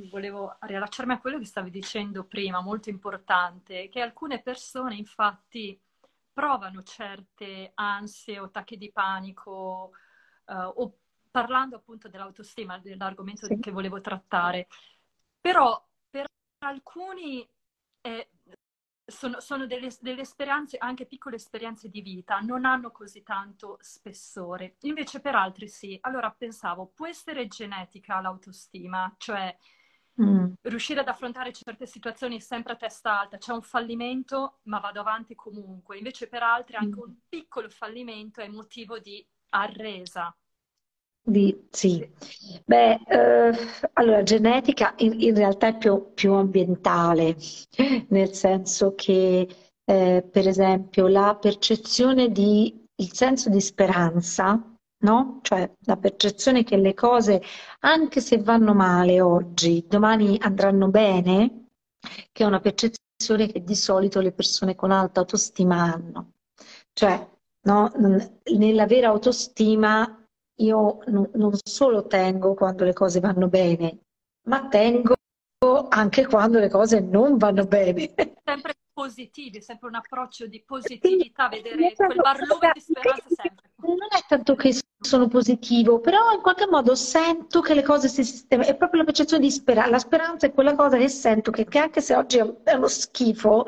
volevo 0.09 0.57
riallacciarmi 0.61 1.13
a 1.13 1.19
quello 1.19 1.39
che 1.39 1.45
stavi 1.45 1.69
dicendo 1.69 2.25
prima, 2.25 2.61
molto 2.61 2.89
importante, 2.89 3.89
che 3.89 4.01
alcune 4.01 4.41
persone 4.41 4.95
infatti 4.95 5.79
provano 6.31 6.83
certe 6.83 7.71
ansie 7.73 8.39
o 8.39 8.45
attacchi 8.45 8.77
di 8.77 8.91
panico 8.91 9.91
uh, 10.45 10.53
o 10.53 10.97
parlando 11.29 11.75
appunto 11.75 12.09
dell'autostima, 12.09 12.79
dell'argomento 12.79 13.45
sì. 13.45 13.59
che 13.59 13.71
volevo 13.71 14.01
trattare, 14.01 14.67
però 15.39 15.83
per 16.09 16.25
alcuni 16.59 17.47
è, 18.01 18.27
sono, 19.05 19.39
sono 19.39 19.65
delle, 19.65 19.89
delle, 20.01 20.21
esperienze, 20.21 20.77
anche 20.77 21.05
piccole 21.05 21.37
esperienze 21.37 21.89
di 21.89 22.01
vita, 22.01 22.39
non 22.39 22.65
hanno 22.65 22.91
così 22.91 23.23
tanto 23.23 23.77
spessore. 23.79 24.75
Invece 24.81 25.21
per 25.21 25.35
altri 25.35 25.67
sì. 25.67 25.97
Allora 26.01 26.29
pensavo, 26.31 26.91
può 26.93 27.07
essere 27.07 27.47
genetica 27.47 28.19
l'autostima, 28.19 29.13
cioè 29.17 29.55
Mm. 30.19 30.53
Riuscire 30.61 31.01
ad 31.01 31.07
affrontare 31.07 31.53
certe 31.53 31.85
situazioni 31.85 32.41
sempre 32.41 32.73
a 32.73 32.75
testa 32.75 33.19
alta, 33.19 33.37
c'è 33.37 33.53
un 33.53 33.61
fallimento, 33.61 34.59
ma 34.63 34.79
vado 34.79 34.99
avanti 34.99 35.35
comunque. 35.35 35.97
Invece 35.97 36.27
per 36.27 36.41
altri 36.41 36.75
anche 36.75 36.97
mm. 36.97 37.03
un 37.03 37.15
piccolo 37.29 37.69
fallimento 37.69 38.41
è 38.41 38.47
motivo 38.47 38.97
di 38.97 39.25
arresa. 39.49 40.35
Di, 41.29 41.67
sì, 41.71 42.09
beh, 42.63 42.99
eh, 43.05 43.51
allora 43.93 44.23
genetica 44.23 44.93
in, 44.99 45.19
in 45.19 45.35
realtà 45.35 45.67
è 45.67 45.77
più, 45.77 46.13
più, 46.13 46.31
ambientale, 46.31 47.35
nel 48.07 48.33
senso 48.33 48.95
che 48.95 49.45
eh, 49.83 50.23
per 50.31 50.47
esempio 50.47 51.07
la 51.07 51.35
percezione 51.35 52.31
di, 52.31 52.81
il 52.95 53.11
senso 53.11 53.49
di 53.49 53.59
speranza 53.59 54.77
no? 54.99 55.39
Cioè 55.41 55.69
la 55.81 55.97
percezione 55.97 56.63
che 56.63 56.77
le 56.77 56.93
cose, 56.93 57.41
anche 57.79 58.21
se 58.21 58.37
vanno 58.37 58.73
male 58.73 59.21
oggi, 59.21 59.85
domani 59.87 60.37
andranno 60.39 60.87
bene, 60.89 61.67
che 62.31 62.43
è 62.43 62.47
una 62.47 62.59
percezione 62.61 63.47
che 63.51 63.63
di 63.63 63.75
solito 63.75 64.21
le 64.21 64.31
persone 64.31 64.75
con 64.75 64.91
alta 64.91 65.19
autostima 65.19 65.83
hanno. 65.93 66.31
Cioè, 66.93 67.27
no? 67.63 67.91
nella 68.55 68.85
vera 68.87 69.09
autostima 69.09 70.26
io 70.57 70.99
non, 71.07 71.29
non 71.33 71.51
solo 71.63 72.07
tengo 72.07 72.53
quando 72.53 72.83
le 72.83 72.93
cose 72.93 73.19
vanno 73.19 73.47
bene, 73.47 73.99
ma 74.47 74.67
tengo 74.67 75.15
anche 75.89 76.25
quando 76.27 76.59
le 76.59 76.69
cose 76.69 76.99
non 76.99 77.37
vanno 77.37 77.65
bene. 77.65 78.13
Sempre 78.43 78.75
positivi, 78.93 79.61
sempre 79.61 79.89
un 79.89 79.95
approccio 79.95 80.47
di 80.47 80.63
positività, 80.65 81.49
vedere 81.49 81.93
quel 81.93 82.15
barlume 82.15 82.71
di 82.73 82.79
speranza 82.79 83.27
sempre. 83.27 83.69
Non 83.75 84.07
è 84.09 84.25
tanto 84.27 84.55
che 84.55 84.75
sono 84.99 85.27
positivo, 85.27 85.99
però 85.99 86.31
in 86.33 86.41
qualche 86.41 86.67
modo 86.67 86.95
sento 86.95 87.61
che 87.61 87.75
le 87.75 87.83
cose 87.83 88.07
si 88.07 88.23
sistemano, 88.23 88.67
è 88.67 88.75
proprio 88.75 89.01
la 89.01 89.05
percezione 89.05 89.43
di 89.43 89.51
speranza, 89.51 89.91
la 89.91 89.99
speranza 89.99 90.47
è 90.47 90.53
quella 90.53 90.75
cosa 90.75 90.97
che 90.97 91.09
sento 91.09 91.51
che, 91.51 91.65
che 91.65 91.77
anche 91.77 92.01
se 92.01 92.15
oggi 92.15 92.37
è 92.37 92.73
uno 92.73 92.87
schifo, 92.87 93.65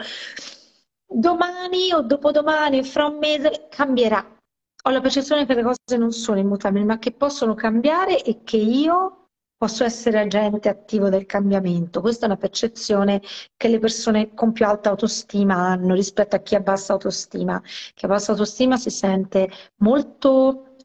domani 1.06 1.94
o 1.94 2.02
dopodomani, 2.02 2.84
fra 2.84 3.06
un 3.06 3.18
mese 3.20 3.68
cambierà. 3.70 4.38
Ho 4.84 4.92
la 4.92 5.02
percezione 5.02 5.46
che 5.46 5.54
le 5.56 5.64
cose 5.64 5.98
non 5.98 6.12
sono 6.12 6.40
immutabili, 6.40 6.86
ma 6.86 7.00
che 7.00 7.12
possono 7.12 7.54
cambiare 7.54 8.24
e 8.24 8.44
che 8.44 8.58
io 8.58 9.20
posso 9.58 9.84
essere 9.84 10.20
agente 10.20 10.70
attivo 10.70 11.10
del 11.10 11.26
cambiamento. 11.26 12.00
Questa 12.00 12.24
è 12.24 12.30
una 12.30 12.38
percezione 12.38 13.22
che 13.58 13.68
le 13.68 13.80
persone 13.80 14.34
con 14.34 14.54
più 14.54 14.66
alta 14.66 14.90
autostima 14.90 15.56
hanno 15.56 15.94
rispetto 15.96 16.38
a 16.38 16.40
chi 16.40 16.56
ha 16.56 16.62
bassa 16.62 16.94
autostima. 16.94 17.62
Chi 17.94 18.06
ha 18.06 18.08
bassa 18.08 18.32
autostima 18.32 18.78
si 18.78 18.90
sente 18.90 19.50
molto 19.80 20.76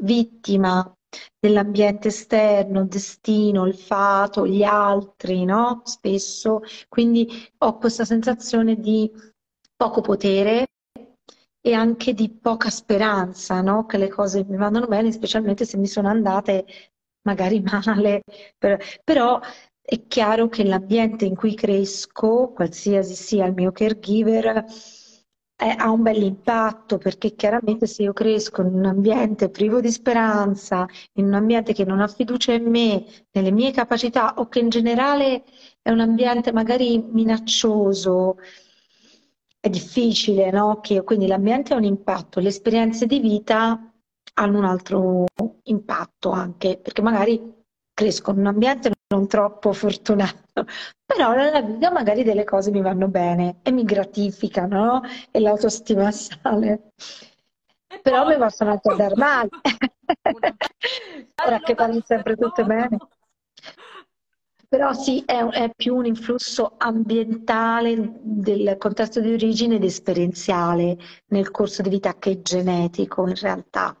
vittima 0.00 0.92
dell'ambiente 1.38 2.08
esterno, 2.08 2.84
destino, 2.84 3.64
il 3.66 3.76
fato, 3.76 4.44
gli 4.44 4.64
altri, 4.64 5.44
no? 5.44 5.82
Spesso. 5.84 6.62
Quindi 6.88 7.28
ho 7.58 7.78
questa 7.78 8.04
sensazione 8.04 8.74
di 8.74 9.08
poco 9.76 10.00
potere 10.00 10.66
e 11.66 11.72
anche 11.74 12.14
di 12.14 12.30
poca 12.30 12.70
speranza, 12.70 13.60
no? 13.60 13.86
Che 13.86 13.98
le 13.98 14.06
cose 14.08 14.44
mi 14.48 14.56
vadano 14.56 14.86
bene, 14.86 15.10
specialmente 15.10 15.64
se 15.64 15.76
mi 15.76 15.88
sono 15.88 16.06
andate 16.08 16.64
magari 17.22 17.60
male, 17.60 18.22
però 19.02 19.40
è 19.82 20.06
chiaro 20.06 20.48
che 20.48 20.62
l'ambiente 20.64 21.24
in 21.24 21.34
cui 21.34 21.54
cresco, 21.56 22.52
qualsiasi 22.54 23.14
sia 23.16 23.46
il 23.46 23.54
mio 23.54 23.72
caregiver, 23.72 24.64
eh, 25.58 25.74
ha 25.76 25.90
un 25.90 26.02
bel 26.02 26.22
impatto 26.22 26.98
perché 26.98 27.34
chiaramente 27.34 27.86
se 27.86 28.02
io 28.04 28.12
cresco 28.12 28.60
in 28.62 28.74
un 28.74 28.84
ambiente 28.84 29.48
privo 29.48 29.80
di 29.80 29.90
speranza, 29.90 30.86
in 31.14 31.24
un 31.26 31.34
ambiente 31.34 31.72
che 31.72 31.84
non 31.84 32.00
ha 32.00 32.06
fiducia 32.08 32.52
in 32.52 32.68
me, 32.70 33.04
nelle 33.32 33.50
mie 33.50 33.72
capacità 33.72 34.34
o 34.36 34.48
che 34.48 34.60
in 34.60 34.68
generale 34.68 35.42
è 35.82 35.90
un 35.90 36.00
ambiente 36.00 36.52
magari 36.52 36.98
minaccioso, 36.98 38.36
è 39.66 39.70
difficile, 39.70 40.50
no? 40.50 40.80
Che, 40.80 41.02
quindi 41.02 41.26
l'ambiente 41.26 41.74
ha 41.74 41.76
un 41.76 41.84
impatto, 41.84 42.40
le 42.40 42.48
esperienze 42.48 43.06
di 43.06 43.18
vita 43.18 43.92
hanno 44.34 44.58
un 44.58 44.64
altro 44.64 45.24
impatto 45.64 46.30
anche, 46.30 46.78
perché 46.78 47.02
magari 47.02 47.54
cresco 47.92 48.30
in 48.30 48.38
un 48.38 48.46
ambiente 48.46 48.92
non 49.08 49.26
troppo 49.26 49.72
fortunato, 49.72 50.66
però 51.04 51.34
nella 51.34 51.62
vita 51.62 51.90
magari 51.90 52.22
delle 52.22 52.44
cose 52.44 52.70
mi 52.70 52.80
vanno 52.80 53.08
bene 53.08 53.58
e 53.62 53.72
mi 53.72 53.84
gratificano 53.84 54.84
no? 54.84 55.02
e 55.30 55.40
l'autostima 55.40 56.10
sale. 56.12 56.92
E 57.88 58.00
però 58.00 58.24
poi... 58.24 58.34
mi 58.34 58.38
possono 58.38 58.70
anche 58.70 58.90
andare 58.90 59.14
male. 59.16 59.48
Ora 61.44 61.58
che 61.60 61.74
vanno 61.74 62.00
sempre 62.04 62.36
tutte 62.36 62.64
bene. 62.64 62.98
Però 64.68 64.92
sì, 64.92 65.22
è, 65.24 65.44
è, 65.44 65.70
più 65.74 65.94
un 65.94 66.06
influsso 66.06 66.74
ambientale 66.76 68.18
del 68.20 68.76
contesto 68.78 69.20
di 69.20 69.32
origine 69.32 69.76
ed 69.76 69.84
esperienziale 69.84 70.96
nel 71.26 71.50
corso 71.50 71.82
di 71.82 71.88
vita 71.88 72.18
che 72.18 72.42
genetico 72.42 73.26
in 73.28 73.34
realtà. 73.36 73.96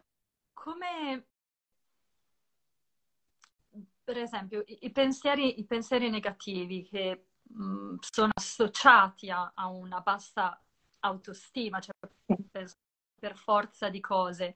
per 4.06 4.18
esempio, 4.18 4.62
i, 4.66 4.78
i, 4.82 4.92
pensieri, 4.92 5.58
i 5.58 5.64
pensieri, 5.64 6.08
negativi 6.08 6.84
che 6.84 7.26
mh, 7.42 7.96
sono 7.98 8.30
associati 8.32 9.30
a, 9.30 9.50
a, 9.52 9.66
una 9.66 9.98
bassa 9.98 10.62
autostima, 11.00 11.80
cioè 11.80 11.92
per, 12.48 12.70
per, 13.18 13.36
forza 13.36 13.88
di 13.88 13.98
cose, 13.98 14.54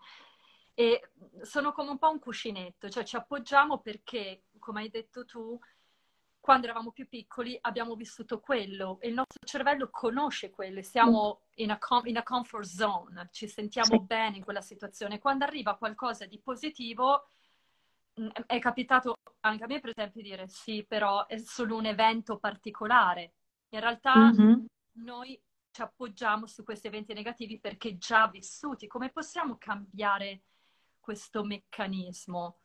e 0.73 1.11
sono 1.43 1.73
come 1.73 1.90
un 1.90 1.99
po' 1.99 2.11
un 2.11 2.21
cuscinetto, 2.21 2.88
cioè 2.88 3.02
ci 3.02 3.17
appoggiamo 3.17 3.81
perché, 3.81 4.45
come 4.61 4.83
hai 4.83 4.88
detto 4.88 5.25
tu, 5.25 5.59
quando 6.40 6.66
eravamo 6.66 6.90
più 6.90 7.06
piccoli 7.06 7.56
abbiamo 7.61 7.94
vissuto 7.94 8.40
quello 8.40 8.99
e 9.00 9.09
il 9.09 9.14
nostro 9.14 9.47
cervello 9.47 9.90
conosce 9.90 10.50
quello, 10.50 10.82
siamo 10.82 11.42
in 11.56 11.70
a, 11.70 11.78
com- 11.78 12.06
in 12.06 12.16
a 12.16 12.23
comfort 12.23 12.66
zone, 12.66 13.28
ci 13.30 13.47
sentiamo 13.47 13.99
sì. 13.99 14.00
bene 14.00 14.38
in 14.38 14.44
quella 14.44 14.62
situazione. 14.62 15.18
Quando 15.18 15.44
arriva 15.44 15.76
qualcosa 15.76 16.25
di 16.25 16.40
positivo, 16.40 17.26
è 18.47 18.59
capitato 18.59 19.14
anche 19.40 19.64
a 19.64 19.66
me, 19.66 19.80
per 19.80 19.90
esempio, 19.90 20.23
dire 20.23 20.49
sì, 20.49 20.85
però 20.87 21.26
è 21.26 21.38
solo 21.38 21.76
un 21.76 21.87
evento 21.87 22.38
particolare. 22.38 23.32
In 23.70 23.80
realtà 23.80 24.14
mm-hmm. 24.16 24.64
noi 24.92 25.40
ci 25.70 25.82
appoggiamo 25.82 26.47
su 26.47 26.64
questi 26.64 26.88
eventi 26.88 27.12
negativi 27.12 27.59
perché 27.59 27.97
già 27.97 28.28
vissuti. 28.28 28.87
Come 28.87 29.11
possiamo 29.11 29.56
cambiare 29.59 30.42
questo 30.99 31.44
meccanismo? 31.44 32.56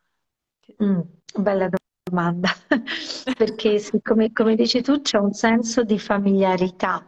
Mm, 0.82 1.00
bella 1.34 1.68
domanda, 1.68 1.85
perché 3.36 3.78
sì, 3.78 4.00
come, 4.00 4.32
come 4.32 4.54
dici 4.54 4.80
tu 4.80 5.00
c'è 5.00 5.18
un 5.18 5.32
senso 5.32 5.82
di 5.82 5.98
familiarità 5.98 7.04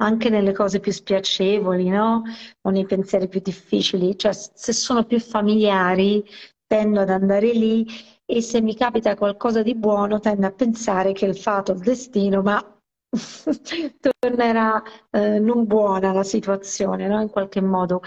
anche 0.00 0.30
nelle 0.30 0.52
cose 0.52 0.80
più 0.80 0.92
spiacevoli, 0.92 1.88
no? 1.88 2.22
O 2.62 2.70
nei 2.70 2.86
pensieri 2.86 3.28
più 3.28 3.40
difficili, 3.40 4.16
cioè 4.16 4.32
se 4.32 4.72
sono 4.72 5.04
più 5.04 5.18
familiari 5.20 6.24
tendo 6.66 7.00
ad 7.00 7.10
andare 7.10 7.50
lì 7.52 7.86
e 8.24 8.40
se 8.40 8.60
mi 8.60 8.74
capita 8.74 9.16
qualcosa 9.16 9.62
di 9.62 9.74
buono 9.74 10.20
tendo 10.20 10.46
a 10.46 10.52
pensare 10.52 11.12
che 11.12 11.26
il 11.26 11.36
fato, 11.36 11.72
il 11.72 11.80
destino, 11.80 12.40
ma 12.42 12.62
tornerà 14.18 14.82
eh, 15.10 15.38
non 15.40 15.66
buona 15.66 16.12
la 16.12 16.22
situazione, 16.22 17.06
no? 17.08 17.20
In 17.20 17.28
qualche 17.30 17.60
modo. 17.60 18.00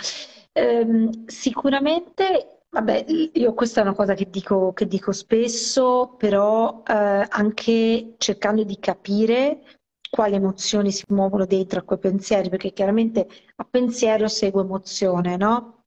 Ehm, 0.54 1.26
sicuramente, 1.28 2.61
vabbè, 2.72 3.06
io 3.34 3.54
questa 3.54 3.82
è 3.82 3.84
una 3.84 3.94
cosa 3.94 4.14
che 4.14 4.30
dico, 4.30 4.74
che 4.74 4.88
dico 4.88 5.12
spesso, 5.12 6.16
però 6.18 6.84
eh, 6.88 7.26
anche 7.30 8.16
cercando 8.18 8.64
di 8.64 8.80
capire 8.80 9.80
quali 10.10 10.36
emozioni 10.36 10.92
si 10.92 11.04
muovono 11.10 11.46
dentro 11.46 11.80
a 11.80 11.84
quei 11.84 12.00
pensieri, 12.00 12.50
perché 12.50 12.72
chiaramente 12.72 13.28
a 13.56 13.66
pensiero 13.70 14.28
segue 14.28 14.62
emozione, 14.62 15.38
no? 15.38 15.84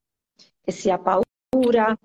Che 0.60 0.72
sia 0.72 0.98
paura, 0.98 1.96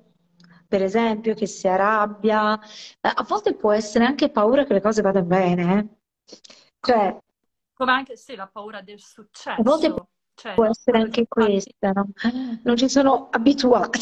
per 0.68 0.84
esempio, 0.84 1.34
che 1.34 1.46
sia 1.46 1.76
rabbia, 1.76 2.58
eh, 2.60 3.12
a 3.14 3.26
volte 3.28 3.56
può 3.56 3.72
essere 3.72 4.06
anche 4.06 4.30
paura 4.30 4.66
che 4.66 4.74
le 4.74 4.82
cose 4.82 5.02
vadano 5.02 5.26
bene. 5.26 5.80
Eh. 5.80 6.36
Cioè, 6.80 7.18
come 7.74 7.92
anche 7.92 8.18
sì, 8.18 8.36
la 8.36 8.48
paura 8.48 8.82
del 8.82 9.00
successo. 9.00 9.60
A 9.60 9.64
volte 9.64 9.94
cioè, 10.40 10.54
può 10.54 10.66
essere 10.66 11.00
anche 11.00 11.26
questa, 11.28 11.92
no? 11.92 12.10
Non 12.64 12.78
ci 12.78 12.88
sono 12.88 13.28
abituata, 13.30 14.00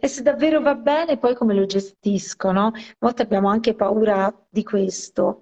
e 0.00 0.08
se 0.08 0.22
davvero 0.22 0.60
va 0.60 0.74
bene, 0.74 1.16
poi 1.16 1.36
come 1.36 1.54
lo 1.54 1.64
gestisco, 1.64 2.50
no? 2.50 2.66
A 2.66 2.72
volte 2.98 3.22
abbiamo 3.22 3.48
anche 3.48 3.74
paura 3.74 4.34
di 4.48 4.64
questo. 4.64 5.40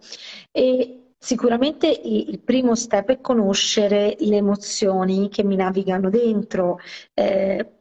E 0.51 1.13
sicuramente 1.19 1.89
il 1.89 2.41
primo 2.41 2.75
step 2.75 3.09
è 3.11 3.21
conoscere 3.23 4.17
le 4.19 4.37
emozioni 4.37 5.31
che 5.31 5.43
mi 5.43 5.57
navigano 5.57 6.11
dentro. 6.11 6.79
Eh, 7.15 7.81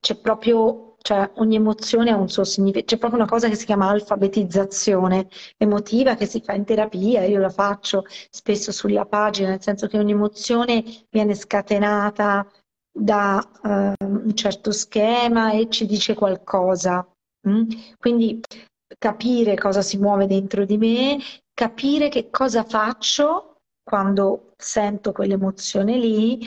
c'è 0.00 0.16
proprio 0.16 0.93
cioè 1.06 1.30
ogni 1.34 1.56
emozione 1.56 2.10
ha 2.10 2.16
un 2.16 2.30
suo 2.30 2.44
significato, 2.44 2.86
c'è 2.86 2.98
proprio 2.98 3.20
una 3.20 3.28
cosa 3.28 3.50
che 3.50 3.56
si 3.56 3.66
chiama 3.66 3.90
alfabetizzazione 3.90 5.28
emotiva 5.58 6.14
che 6.14 6.24
si 6.24 6.40
fa 6.40 6.54
in 6.54 6.64
terapia, 6.64 7.24
io 7.24 7.38
la 7.40 7.50
faccio 7.50 8.04
spesso 8.30 8.72
sulla 8.72 9.04
pagina, 9.04 9.50
nel 9.50 9.60
senso 9.60 9.86
che 9.86 9.98
ogni 9.98 10.12
emozione 10.12 10.82
viene 11.10 11.34
scatenata 11.34 12.50
da 12.90 13.46
uh, 13.62 14.02
un 14.02 14.34
certo 14.34 14.72
schema 14.72 15.52
e 15.52 15.68
ci 15.68 15.84
dice 15.84 16.14
qualcosa. 16.14 17.06
Mm? 17.46 17.68
Quindi 17.98 18.40
capire 18.98 19.56
cosa 19.56 19.82
si 19.82 19.98
muove 19.98 20.26
dentro 20.26 20.64
di 20.64 20.78
me, 20.78 21.18
capire 21.52 22.08
che 22.08 22.30
cosa 22.30 22.64
faccio 22.64 23.58
quando 23.82 24.54
sento 24.56 25.12
quell'emozione 25.12 25.98
lì 25.98 26.40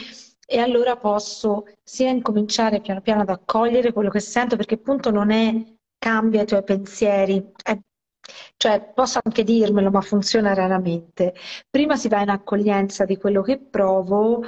e 0.49 0.59
allora 0.59 0.95
posso 0.95 1.65
sia 1.83 2.09
incominciare 2.09 2.79
piano 2.79 3.01
piano 3.01 3.21
ad 3.21 3.29
accogliere 3.29 3.91
quello 3.91 4.09
che 4.09 4.21
sento, 4.21 4.55
perché 4.55 4.75
appunto 4.75 5.11
non 5.11 5.29
è 5.29 5.53
cambia 5.97 6.43
i 6.43 6.45
tuoi 6.45 6.63
pensieri, 6.63 7.51
è, 7.63 7.77
cioè 8.55 8.91
posso 8.93 9.19
anche 9.21 9.43
dirmelo, 9.43 9.91
ma 9.91 10.01
funziona 10.01 10.53
raramente. 10.53 11.33
Prima 11.69 11.97
si 11.97 12.07
va 12.07 12.21
in 12.21 12.29
accoglienza 12.29 13.03
di 13.05 13.17
quello 13.17 13.41
che 13.41 13.59
provo 13.59 14.43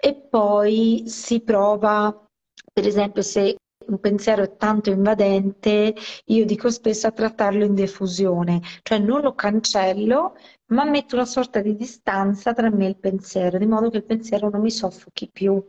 e 0.00 0.14
poi 0.14 1.04
si 1.06 1.40
prova, 1.40 2.26
per 2.72 2.86
esempio, 2.86 3.22
se 3.22 3.56
un 3.88 3.98
pensiero 4.00 4.42
è 4.42 4.56
tanto 4.56 4.90
invadente, 4.90 5.94
io 6.26 6.44
dico 6.44 6.70
spesso 6.70 7.06
a 7.06 7.12
trattarlo 7.12 7.64
in 7.64 7.74
diffusione, 7.74 8.60
cioè 8.82 8.98
non 8.98 9.20
lo 9.20 9.34
cancello, 9.34 10.36
ma 10.66 10.84
metto 10.84 11.16
una 11.16 11.24
sorta 11.24 11.60
di 11.60 11.74
distanza 11.74 12.52
tra 12.52 12.70
me 12.70 12.86
e 12.86 12.88
il 12.90 12.98
pensiero, 12.98 13.58
di 13.58 13.66
modo 13.66 13.90
che 13.90 13.98
il 13.98 14.04
pensiero 14.04 14.50
non 14.50 14.60
mi 14.60 14.70
soffochi 14.70 15.30
più. 15.30 15.62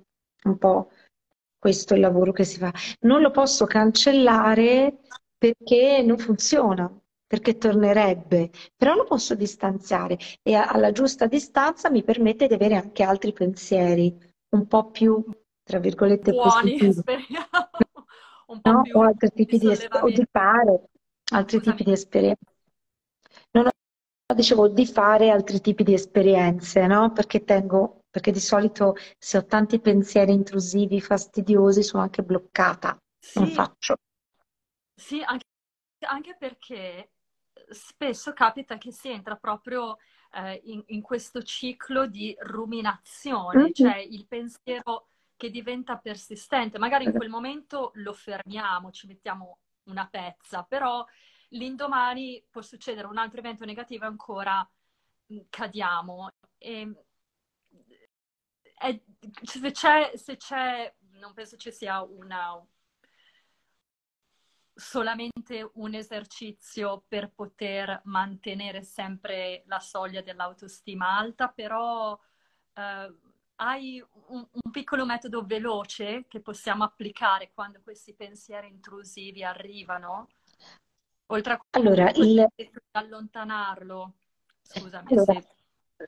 Un 0.44 0.58
po' 0.58 0.92
questo 1.58 1.94
è 1.94 1.98
il 1.98 2.04
lavoro 2.04 2.32
che 2.32 2.44
si 2.44 2.58
fa. 2.58 2.72
Non 3.02 3.22
lo 3.22 3.32
posso 3.32 3.66
cancellare 3.66 5.00
perché 5.38 6.02
non 6.02 6.18
funziona, 6.18 6.92
perché 7.26 7.58
tornerebbe, 7.58 8.50
però 8.76 8.96
lo 8.96 9.04
posso 9.04 9.36
distanziare 9.36 10.18
e 10.42 10.56
alla 10.56 10.92
giusta 10.92 11.28
distanza 11.28 11.90
mi 11.90 12.04
permette 12.04 12.48
di 12.48 12.54
avere 12.54 12.76
anche 12.76 13.04
altri 13.04 13.34
pensieri, 13.34 14.18
un 14.50 14.68
po' 14.68 14.90
più, 14.90 15.24
tra 15.64 15.80
virgolette, 15.80 16.32
buoni, 16.32 16.92
speriamo. 16.92 17.70
Un 18.50 18.62
po' 18.62 18.72
no? 18.72 18.82
più 18.82 18.98
o 18.98 19.04
altri 19.04 19.32
tipi 19.32 19.58
di, 19.58 19.68
o 19.68 20.10
di 20.10 20.26
fare 20.32 20.90
altri 21.32 21.58
Scusami. 21.58 21.78
tipi 21.78 21.84
di 21.84 21.92
esperienze. 21.92 22.54
Non 23.52 23.68
ho 23.68 24.34
dicevo 24.34 24.68
di 24.68 24.86
fare 24.86 25.30
altri 25.30 25.60
tipi 25.62 25.84
di 25.84 25.94
esperienze, 25.94 26.88
no? 26.88 27.12
Perché 27.12 27.44
tengo, 27.44 28.04
perché 28.10 28.32
di 28.32 28.40
solito 28.40 28.96
se 29.18 29.38
ho 29.38 29.46
tanti 29.46 29.80
pensieri 29.80 30.34
intrusivi, 30.34 31.02
fastidiosi, 31.02 31.84
sono 31.84 32.04
anche 32.04 32.24
bloccata, 32.24 32.98
sì. 33.20 33.40
non 33.40 33.48
faccio. 33.50 33.96
Sì, 34.96 35.22
anche, 35.22 35.46
anche, 36.08 36.36
perché 36.38 37.12
spesso 37.70 38.34
capita 38.34 38.78
che 38.78 38.92
si 38.92 39.10
entra 39.10 39.36
proprio 39.36 39.98
eh, 40.34 40.60
in, 40.66 40.84
in, 40.88 41.02
questo 41.02 41.42
ciclo 41.44 42.08
di 42.08 42.36
ruminazione, 42.40 43.62
mm-hmm. 43.62 43.72
cioè 43.74 43.98
il 43.98 44.26
pensiero 44.28 45.08
che 45.40 45.50
diventa 45.50 45.98
persistente. 45.98 46.78
Magari 46.78 47.06
in 47.06 47.14
quel 47.14 47.30
momento 47.30 47.92
lo 47.96 48.12
fermiamo, 48.12 48.92
ci 48.92 49.08
mettiamo 49.08 49.60
una 49.84 50.06
pezza, 50.10 50.64
però 50.64 51.06
l'indomani 51.52 52.46
può 52.50 52.62
succedere 52.62 53.08
un 53.08 53.18
altro 53.18 53.40
evento 53.40 53.64
negativo 53.64 54.04
e 54.04 54.08
ancora 54.08 54.70
mm, 55.32 55.40
cadiamo. 55.50 56.28
E, 56.58 56.94
è, 58.78 59.02
se, 59.44 59.72
c'è, 59.72 60.12
se 60.16 60.36
c'è, 60.36 60.94
non 61.12 61.32
penso 61.32 61.56
ci 61.56 61.72
sia 61.72 62.02
una, 62.02 62.62
solamente 64.74 65.72
un 65.76 65.94
esercizio 65.94 67.06
per 67.08 67.32
poter 67.32 68.02
mantenere 68.06 68.84
sempre 68.84 69.64
la 69.68 69.80
soglia 69.80 70.22
dell'autostima 70.22 71.18
alta, 71.18 71.48
però 71.48 72.20
eh, 72.74 73.14
hai 73.62 74.04
un, 74.28 74.46
un, 74.52 74.72
piccolo 74.72 75.06
metodo 75.06 75.46
veloce 75.46 76.26
che 76.28 76.40
possiamo 76.40 76.84
applicare 76.84 77.52
quando 77.54 77.82
questi 77.82 78.14
pensieri 78.14 78.68
intrusivi 78.68 79.44
arrivano? 79.44 80.30
Oltre 81.28 81.54
a 81.54 81.66
allora, 81.72 82.10
il... 82.16 82.48
allontanarlo, 82.92 84.14
scusami 84.62 85.08
allora, 85.12 85.34
se... 85.34 85.48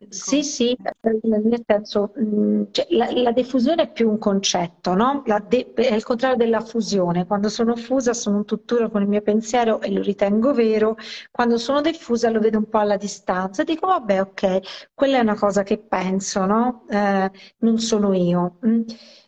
Sì, 0.08 0.41
sì, 0.43 0.75
nel 1.01 1.63
senso, 1.65 2.13
mm, 2.17 2.63
cioè, 2.71 2.88
la, 2.91 3.12
la, 3.12 3.32
diffusione 3.34 3.84
è 3.84 3.91
più 3.91 4.10
un 4.10 4.17
concetto, 4.17 4.93
no? 4.93 5.21
De- 5.47 5.73
è 5.73 5.93
il 5.93 6.04
contrario 6.04 6.38
della 6.38 6.62
fusione. 6.62 7.25
Quando 7.25 7.49
sono 7.49 7.75
fusa 7.75 8.13
sono 8.13 8.38
un 8.38 8.45
tutt'uno 8.45 8.89
con 8.89 9.01
il 9.01 9.10
mio 9.10 9.21
pensiero 9.21 9.82
e 9.82 9.91
lo 9.91 10.01
ritengo 10.01 10.54
vero. 10.54 10.95
Quando 11.30 11.58
sono 11.58 11.82
diffusa 11.82 12.30
lo 12.30 12.39
vedo 12.39 12.58
un 12.58 12.69
po' 12.69 12.77
alla 12.77 12.95
distanza. 12.95 13.63
Dico, 13.63 13.88
vabbè, 13.88 14.21
ok, 14.21 14.60
quella 14.93 15.17
è 15.17 15.21
una 15.21 15.36
cosa 15.38 15.63
che 15.63 15.77
penso, 15.77 16.45
no? 16.45 16.86
Eh, 16.89 17.32
non 17.60 17.77
sono 17.80 18.13
io. 18.13 18.60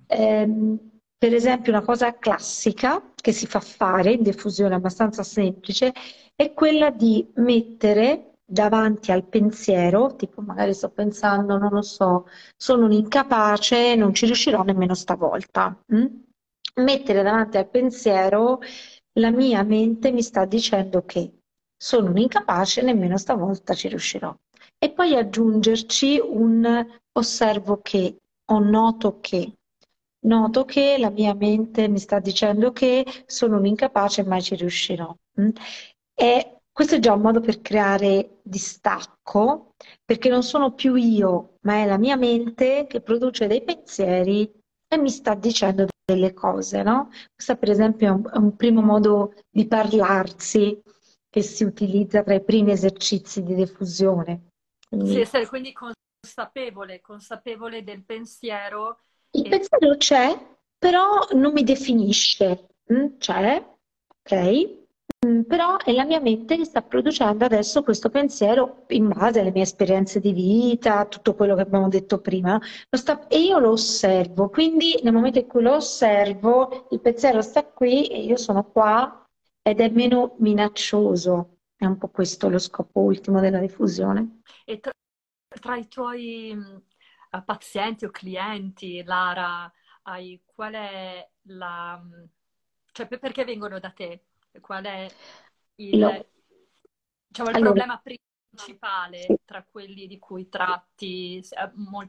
Eh, 0.08 0.78
per 1.18 1.34
esempio, 1.34 1.72
una 1.72 1.82
cosa 1.84 2.18
classica 2.18 3.12
che 3.16 3.32
si 3.32 3.48
fa 3.48 3.60
fare 3.60 4.12
in 4.14 4.24
diffusione 4.24 4.76
abbastanza 4.76 5.24
semplice 5.24 5.94
è 6.36 6.54
quella 6.54 6.90
di 6.90 7.32
mettere 7.36 8.33
davanti 8.54 9.12
al 9.12 9.26
pensiero, 9.26 10.16
tipo 10.16 10.42
magari 10.42 10.74
sto 10.74 10.90
pensando, 10.90 11.58
non 11.58 11.72
lo 11.72 11.82
so, 11.82 12.28
sono 12.56 12.86
un 12.86 12.92
incapace, 12.92 13.96
non 13.96 14.14
ci 14.14 14.26
riuscirò 14.28 14.62
nemmeno 14.64 14.94
stavolta. 14.94 15.76
Mm? 15.94 16.06
Mettere 16.76 17.24
davanti 17.24 17.58
al 17.58 17.68
pensiero 17.68 18.60
la 19.14 19.32
mia 19.32 19.64
mente 19.64 20.12
mi 20.12 20.22
sta 20.22 20.46
dicendo 20.46 21.04
che 21.04 21.40
sono 21.76 22.10
un 22.12 22.18
incapace, 22.18 22.84
nemmeno 22.84 23.18
stavolta 23.18 23.74
ci 23.74 23.88
riuscirò. 23.88 24.34
E 24.78 24.92
poi 24.92 25.16
aggiungerci 25.16 26.22
un 26.24 26.86
osservo 27.12 27.80
che, 27.82 28.18
o 28.46 28.60
noto 28.60 29.20
che, 29.20 29.54
noto 30.26 30.66
che 30.66 30.98
la 31.00 31.10
mia 31.10 31.34
mente 31.34 31.88
mi 31.88 32.00
sta 32.00 32.20
dicendo 32.20 32.72
che 32.72 33.04
sono 33.26 33.58
un 33.58 33.66
incapace 33.66 34.22
e 34.22 34.26
mai 34.26 34.42
ci 34.42 34.56
riuscirò. 34.56 35.16
Mm? 35.42 35.50
E 36.14 36.58
questo 36.74 36.96
è 36.96 37.00
già 37.00 37.14
un 37.14 37.22
modo 37.22 37.40
per 37.40 37.62
creare 37.62 38.40
distacco, 38.42 39.76
perché 40.04 40.28
non 40.28 40.44
sono 40.44 40.74
più 40.74 40.96
io, 40.96 41.58
ma 41.62 41.76
è 41.76 41.86
la 41.86 41.98
mia 41.98 42.18
mente 42.18 42.88
che 42.88 43.00
produce 43.00 43.48
dei 43.48 43.64
pensieri 43.64 44.52
e 44.88 44.98
mi 44.98 45.10
sta 45.10 45.36
dicendo 45.36 45.88
delle 46.04 46.34
cose, 46.34 46.84
no? 46.84 47.10
Questo 47.34 47.56
per 47.56 47.70
esempio 47.70 48.08
è 48.08 48.12
un, 48.12 48.30
è 48.34 48.38
un 48.38 48.56
primo 48.56 48.82
modo 48.82 49.34
di 49.50 49.68
parlarsi 49.68 50.82
che 51.30 51.42
si 51.42 51.64
utilizza 51.64 52.24
tra 52.24 52.34
i 52.34 52.44
primi 52.44 52.72
esercizi 52.72 53.44
di 53.44 53.56
diffusione. 53.56 54.50
Quindi, 54.90 55.12
sì, 55.12 55.20
essere 55.22 55.48
quindi 55.48 55.74
consapevole, 55.74 57.00
consapevole 57.02 57.84
del 57.84 58.04
pensiero 58.04 58.98
il 59.36 59.50
pensiero 59.50 59.98
c'è, 59.98 60.56
però 60.78 61.28
non 61.34 61.54
mi 61.54 61.64
definisce. 61.64 62.68
Mm, 62.92 63.18
c'è, 63.18 63.64
ok? 64.08 64.83
Mm, 65.26 65.42
però 65.42 65.78
è 65.78 65.92
la 65.92 66.06
mia 66.06 66.20
mente 66.20 66.58
che 66.58 66.66
sta 66.66 66.82
producendo 66.82 67.46
adesso 67.46 67.84
questo 67.84 68.10
pensiero 68.10 68.86
in 68.90 69.08
base 69.10 69.40
alle 69.40 69.52
mie 69.52 69.64
esperienze 69.64 70.20
di 70.20 70.32
vita, 70.34 71.06
tutto 71.06 71.36
quello 71.36 71.56
che 71.56 71.62
abbiamo 71.62 71.88
detto 71.90 72.20
prima, 72.20 72.60
sta, 72.90 73.28
e 73.28 73.40
io 73.42 73.60
lo 73.60 73.72
osservo, 73.72 74.50
quindi 74.50 75.00
nel 75.04 75.14
momento 75.14 75.40
in 75.40 75.48
cui 75.48 75.62
lo 75.62 75.76
osservo, 75.76 76.88
il 76.92 77.00
pensiero 77.02 77.42
sta 77.42 77.66
qui 77.66 78.08
e 78.08 78.24
io 78.24 78.38
sono 78.38 78.64
qua 78.66 79.28
ed 79.62 79.80
è 79.80 79.90
meno 79.90 80.36
minaccioso. 80.40 81.58
È 81.76 81.86
un 81.86 81.98
po' 81.98 82.10
questo 82.10 82.50
lo 82.50 82.60
scopo 82.60 83.00
ultimo 83.02 83.40
della 83.40 83.60
diffusione. 83.60 84.42
E 84.66 84.80
tra, 84.80 84.92
tra 85.48 85.76
i 85.78 85.88
tuoi 85.88 86.52
uh, 86.54 87.44
pazienti 87.44 88.06
o 88.06 88.10
clienti, 88.12 89.04
Lara, 89.04 89.72
hai, 90.04 90.42
qual 90.46 90.74
è 90.74 91.30
la... 91.48 92.02
cioè 92.92 93.08
perché 93.08 93.44
vengono 93.46 93.80
da 93.80 93.92
te? 93.92 94.26
Qual 94.62 94.84
è 94.84 95.08
il, 95.76 96.00
no. 96.00 96.26
diciamo, 97.28 97.50
il 97.50 97.56
allora, 97.56 97.72
problema 97.72 98.02
principale 98.02 99.20
sì. 99.22 99.36
tra 99.46 99.66
quelli 99.70 100.08
di 100.08 100.20
cui 100.20 100.48
tratti 100.48 101.42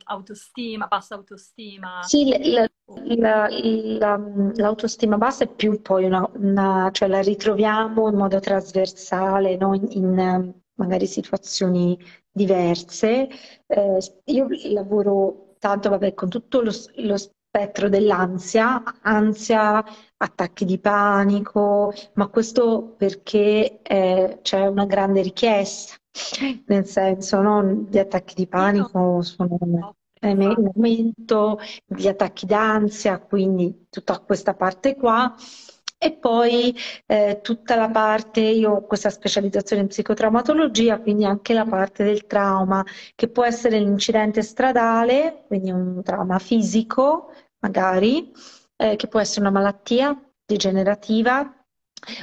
autostima, 0.05 0.87
bassa 0.87 1.15
autostima? 1.15 2.03
Sì, 2.03 2.51
la, 2.53 2.69
la, 3.17 3.49
la, 3.49 4.17
l'autostima 4.55 5.17
bassa 5.17 5.45
è 5.45 5.49
più 5.49 5.81
poi 5.81 6.05
una, 6.05 6.29
una, 6.35 6.91
cioè 6.93 7.09
la 7.09 7.21
ritroviamo 7.21 8.09
in 8.09 8.17
modo 8.17 8.41
trasversale, 8.41 9.57
no? 9.57 9.75
in, 9.75 9.87
in 9.91 10.55
magari 10.75 11.07
situazioni 11.07 11.99
diverse. 12.31 13.29
Eh, 13.67 13.99
io 14.25 14.47
lavoro 14.73 15.57
tanto 15.59 15.89
vabbè, 15.89 16.15
con 16.15 16.29
tutto 16.29 16.61
lo, 16.61 16.73
lo 16.97 17.17
spettro 17.17 17.89
dell'ansia, 17.89 18.83
ansia, 19.03 19.83
attacchi 20.25 20.65
di 20.65 20.79
panico, 20.79 21.93
ma 22.15 22.29
questo 22.29 22.95
perché 22.97 23.81
eh, 23.83 24.39
c'è 24.43 24.67
una 24.67 24.87
grande 24.87 25.23
richiesta, 25.23 25.95
nel 26.67 26.87
senso 26.87 27.41
no? 27.43 27.87
gli 27.89 27.99
attacchi 27.99 28.35
di 28.35 28.47
panico 28.47 29.23
sono 29.23 29.59
in 30.21 30.43
aumento, 30.43 31.59
gli 31.85 32.09
attacchi 32.09 32.47
d'ansia, 32.47 33.21
quindi 33.21 33.87
tutta 33.91 34.19
questa 34.21 34.55
parte 34.55 34.97
qua. 34.97 35.35
E 35.97 36.13
poi 36.13 36.75
eh, 37.07 37.41
tutta 37.43 37.77
la 37.77 37.89
parte, 37.89 38.41
io 38.41 38.73
ho 38.73 38.87
questa 38.87 39.09
specializzazione 39.09 39.83
in 39.83 39.89
psicotraumatologia, 39.89 41.01
quindi 41.01 41.25
anche 41.25 41.55
la 41.55 41.65
parte 41.65 42.05
del 42.05 42.27
trauma, 42.27 42.85
che 43.15 43.29
può 43.29 43.45
essere 43.45 43.79
l'incidente 43.79 44.43
stradale, 44.43 45.45
quindi 45.47 45.71
un 45.71 46.03
trauma 46.03 46.39
fisico, 46.39 47.31
magari, 47.61 48.31
eh, 48.77 48.97
che 48.97 49.07
può 49.09 49.21
essere 49.21 49.41
una 49.41 49.51
malattia 49.51 50.19
degenerativa 50.45 51.65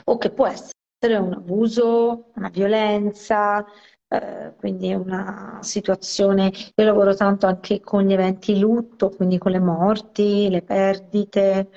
o 0.06 0.18
che 0.18 0.32
può 0.32 0.48
essere 0.48 1.18
un 1.18 1.34
abuso, 1.34 2.32
una 2.36 2.50
violenza, 2.50 3.66
eh, 4.08 4.54
quindi 4.58 4.94
una 4.94 5.60
situazione, 5.62 6.52
io 6.76 6.86
lavoro 6.86 7.16
tanto 7.16 7.48
anche 7.48 7.80
con 7.80 8.04
gli 8.04 8.14
eventi 8.14 8.60
lutto, 8.60 9.10
quindi 9.10 9.38
con 9.38 9.52
le 9.52 9.60
morti, 9.60 10.50
le 10.50 10.62
perdite, 10.62 11.72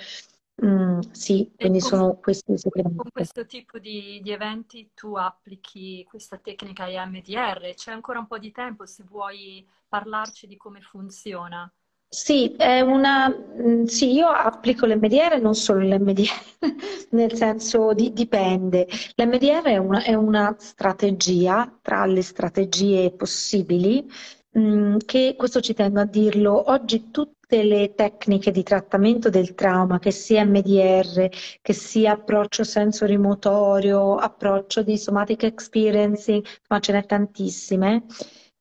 mm, 0.65 0.99
sì, 1.13 1.53
quindi 1.57 1.79
con, 1.79 1.89
sono 1.89 2.17
questi 2.17 2.59
sicuramente. 2.59 3.03
Con 3.03 3.11
questo 3.13 3.47
tipo 3.47 3.79
di, 3.79 4.21
di, 4.21 4.33
eventi 4.33 4.91
tu 4.95 5.15
applichi 5.15 6.05
questa 6.09 6.37
tecnica 6.39 6.89
EMDR, 6.89 7.73
c'è 7.75 7.93
ancora 7.93 8.19
un 8.19 8.27
po' 8.27 8.39
di 8.39 8.51
tempo 8.51 8.85
se 8.85 9.05
vuoi 9.05 9.65
parlarci 9.89 10.49
di 10.49 10.57
come 10.57 10.81
funziona. 10.81 11.73
Sì, 12.15 12.55
una, 12.59 13.29
mm, 13.29 13.85
sì, 13.87 14.13
io 14.13 14.29
applico 14.29 14.87
l'MDR, 14.87 15.41
non 15.41 15.55
solo 15.57 15.81
l'MDR, 15.81 16.29
nel 17.11 17.35
senso 17.35 17.93
di, 17.93 18.13
dipende. 18.13 18.87
L'MDR 19.17 19.63
è 19.65 19.77
una, 19.79 20.03
è 20.05 20.15
una 20.15 20.55
strategia 20.59 21.77
tra 21.83 22.05
le 22.07 22.23
strategie 22.23 23.11
possibili, 23.11 24.09
mm, 24.57 24.99
che 25.05 25.35
questo 25.37 25.61
ci 25.61 25.75
tengo 25.75 26.01
a 26.01 26.05
dirlo, 26.05 26.71
oggi 26.71 27.11
tutte 27.11 27.65
le 27.65 27.95
tecniche 27.95 28.53
di 28.53 28.63
trattamento 28.63 29.29
del 29.29 29.55
trauma, 29.55 29.99
che 29.99 30.13
sia 30.13 30.45
MDR, 30.45 31.29
che 31.61 31.73
sia 31.73 32.13
approccio 32.13 32.63
sensorimotorio, 32.63 34.15
approccio 34.17 34.83
di 34.83 34.97
somatic 34.97 35.43
experiencing, 35.43 36.45
ma 36.69 36.79
ce 36.79 36.93
n'è 36.93 37.05
tantissime, 37.07 38.05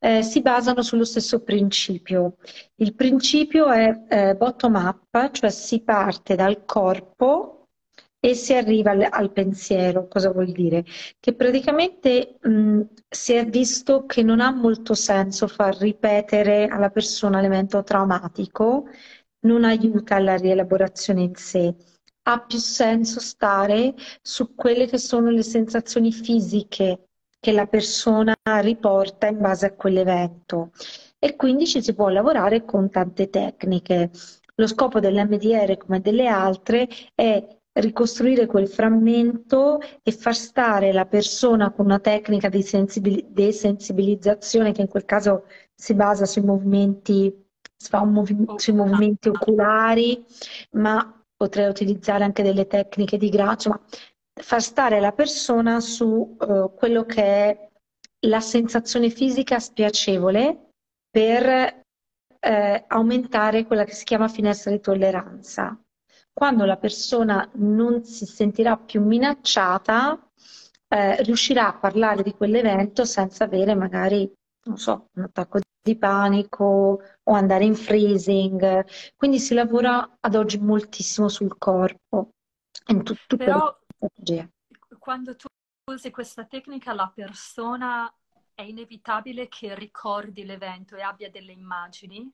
eh, 0.04 0.22
si 0.22 0.42
basano 0.42 0.82
sullo 0.82 1.06
stesso 1.06 1.42
principio. 1.44 2.36
Il 2.76 2.94
principio 2.94 3.70
è 3.72 4.04
eh, 4.10 4.36
bottom 4.36 4.76
up, 4.76 5.32
cioè 5.32 5.50
si 5.50 5.82
parte 5.82 6.36
dal 6.36 6.66
corpo 6.66 7.70
e 8.20 8.34
si 8.34 8.54
arriva 8.54 8.92
al, 8.92 9.08
al 9.10 9.32
pensiero. 9.32 10.08
Cosa 10.10 10.32
vuol 10.32 10.52
dire? 10.52 10.84
Che 11.20 11.34
praticamente 11.34 12.38
mh, 12.42 12.82
si 13.08 13.34
è 13.34 13.46
visto 13.46 14.06
che 14.06 14.24
non 14.24 14.42
ha 14.42 14.52
molto 14.52 14.94
senso 14.94 15.48
far 15.48 15.78
ripetere 15.78 16.68
alla 16.68 16.89
persona 16.89 17.39
l'evento 17.39 17.82
traumatico, 17.84 18.88
non 19.46 19.63
aiuta 19.63 20.16
alla 20.16 20.36
rielaborazione 20.36 21.22
in 21.22 21.36
sé 21.36 21.74
ha 22.26 22.39
più 22.39 22.58
senso 22.58 23.20
stare 23.20 23.96
su 24.22 24.56
quelle 24.56 24.88
che 24.88 24.98
sono 24.98 25.30
le 25.30 25.44
sensazioni 25.44 26.13
fisiche 26.13 27.10
che 27.43 27.51
la 27.51 27.67
persona 27.67 28.34
riporta 28.62 29.27
in 29.27 29.38
base 29.39 29.65
a 29.65 29.73
quell'evento 29.73 30.71
e 31.19 31.36
quindi 31.36 31.67
ci 31.67 31.84
si 31.84 31.93
può 31.93 32.08
lavorare 32.08 32.63
con 32.63 32.89
tante 32.89 33.29
tecniche. 33.29 34.12
Lo 34.56 34.65
scopo 34.65 35.01
dell'MDR 35.01 35.75
come 35.75 35.99
delle 35.99 36.27
altre 36.27 36.88
è 37.13 37.45
ricostruire 37.73 38.45
quel 38.45 38.69
frammento 38.69 39.79
e 40.01 40.13
far 40.13 40.36
stare 40.36 40.93
la 40.93 41.06
persona 41.06 41.71
con 41.71 41.84
una 41.84 41.99
tecnica 41.99 42.47
di 42.47 42.65
desensibilizzazione 43.27 44.71
che 44.71 44.79
in 44.79 44.88
quel 44.88 45.03
caso 45.03 45.43
si 45.75 45.95
basa 45.95 46.23
sui 46.23 46.43
movimenti, 46.43 47.45
sui 47.75 48.73
movimenti 48.73 49.27
oculari, 49.27 50.23
ma 50.77 51.21
potrei 51.36 51.67
utilizzare 51.67 52.23
anche 52.23 52.41
delle 52.41 52.67
tecniche 52.67 53.17
di 53.17 53.27
graccio, 53.27 53.69
ma 53.69 53.82
far 54.41 54.62
stare 54.62 55.00
la 55.00 55.12
persona 55.12 55.80
su 55.80 56.36
uh, 56.39 56.74
quello 56.74 57.06
che 57.06 57.24
è 57.24 57.69
la 58.26 58.39
sensazione 58.39 59.10
fisica 59.10 59.60
spiacevole 59.60 60.69
per 61.10 61.82
eh, 62.39 62.84
aumentare 62.88 63.65
quella 63.65 63.86
che 63.86 63.93
si 63.93 64.04
chiama 64.04 64.28
finestra 64.28 64.72
di 64.72 64.80
tolleranza. 64.80 65.78
Quando 66.32 66.65
la 66.65 66.78
persona 66.78 67.48
non 67.56 68.04
si 68.04 68.26
sentirà 68.26 68.76
più 68.78 69.02
minacciata, 69.02 70.19
eh, 70.88 71.22
riuscirà 71.24 71.67
a 71.67 71.78
parlare 71.78 72.24
di 72.24 72.34
quell'evento 72.34 73.06
senza 73.06 73.43
avere 73.43 73.76
magari, 73.76 74.32
non 74.65 74.78
so, 74.78 75.08
un 75.15 75.24
attacco 75.24 75.60
di 75.82 75.98
panico 75.98 77.02
o 77.24 77.34
andare 77.34 77.65
in 77.65 77.76
freezing. 77.76 78.86
Quindi 79.15 79.39
si 79.39 79.54
lavora 79.54 80.17
ad 80.19 80.36
oggi 80.36 80.58
moltissimo 80.60 81.28
sul 81.28 81.58
corpo. 81.58 82.30
In 82.88 83.04
tut- 83.04 83.36
Però 83.38 83.78
strategia. 84.08 84.48
Quando 85.00 85.36
tu 85.36 85.48
usi 85.92 86.12
questa 86.12 86.46
tecnica, 86.46 86.94
la 86.94 87.12
persona 87.13 88.13
è 88.54 88.62
inevitabile 88.62 89.48
che 89.48 89.76
ricordi 89.76 90.46
l'evento 90.46 90.96
e 90.96 91.02
abbia 91.02 91.30
delle 91.30 91.52
immagini? 91.52 92.32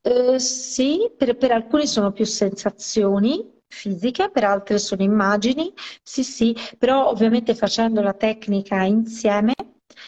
Eh, 0.00 0.38
sì, 0.38 1.12
per, 1.16 1.36
per 1.36 1.52
alcuni 1.52 1.86
sono 1.86 2.12
più 2.12 2.24
sensazioni 2.24 3.56
fisiche, 3.66 4.30
per 4.30 4.44
altre 4.44 4.78
sono 4.78 5.02
immagini, 5.02 5.72
sì, 6.02 6.24
sì, 6.24 6.56
però 6.78 7.08
ovviamente 7.08 7.54
facendo 7.54 8.00
la 8.00 8.14
tecnica 8.14 8.82
insieme, 8.84 9.52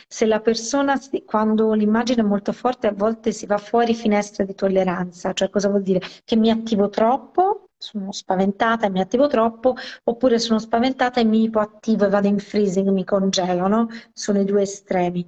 se 0.09 0.25
la 0.25 0.40
persona, 0.40 0.99
quando 1.27 1.73
l'immagine 1.75 2.23
è 2.23 2.25
molto 2.25 2.53
forte, 2.53 2.87
a 2.87 2.92
volte 2.92 3.33
si 3.33 3.44
va 3.44 3.59
fuori 3.59 3.94
finestra 3.94 4.44
di 4.44 4.55
tolleranza, 4.55 5.33
cioè 5.35 5.51
cosa 5.51 5.68
vuol 5.68 5.83
dire? 5.83 6.01
Che 6.25 6.37
mi 6.37 6.51
attivo 6.51 6.88
troppo 6.88 7.69
sono 7.80 8.12
spaventata 8.12 8.86
e 8.86 8.90
mi 8.90 9.00
attivo 9.00 9.26
troppo, 9.26 9.74
oppure 10.04 10.38
sono 10.38 10.58
spaventata 10.58 11.20
e 11.20 11.24
mi 11.24 11.44
ipoattivo 11.44 12.04
e 12.04 12.08
vado 12.10 12.28
in 12.28 12.38
freezing, 12.38 12.88
mi 12.90 13.04
congelo, 13.04 13.66
no? 13.68 13.88
Sono 14.12 14.40
i 14.40 14.44
due 14.44 14.62
estremi. 14.62 15.26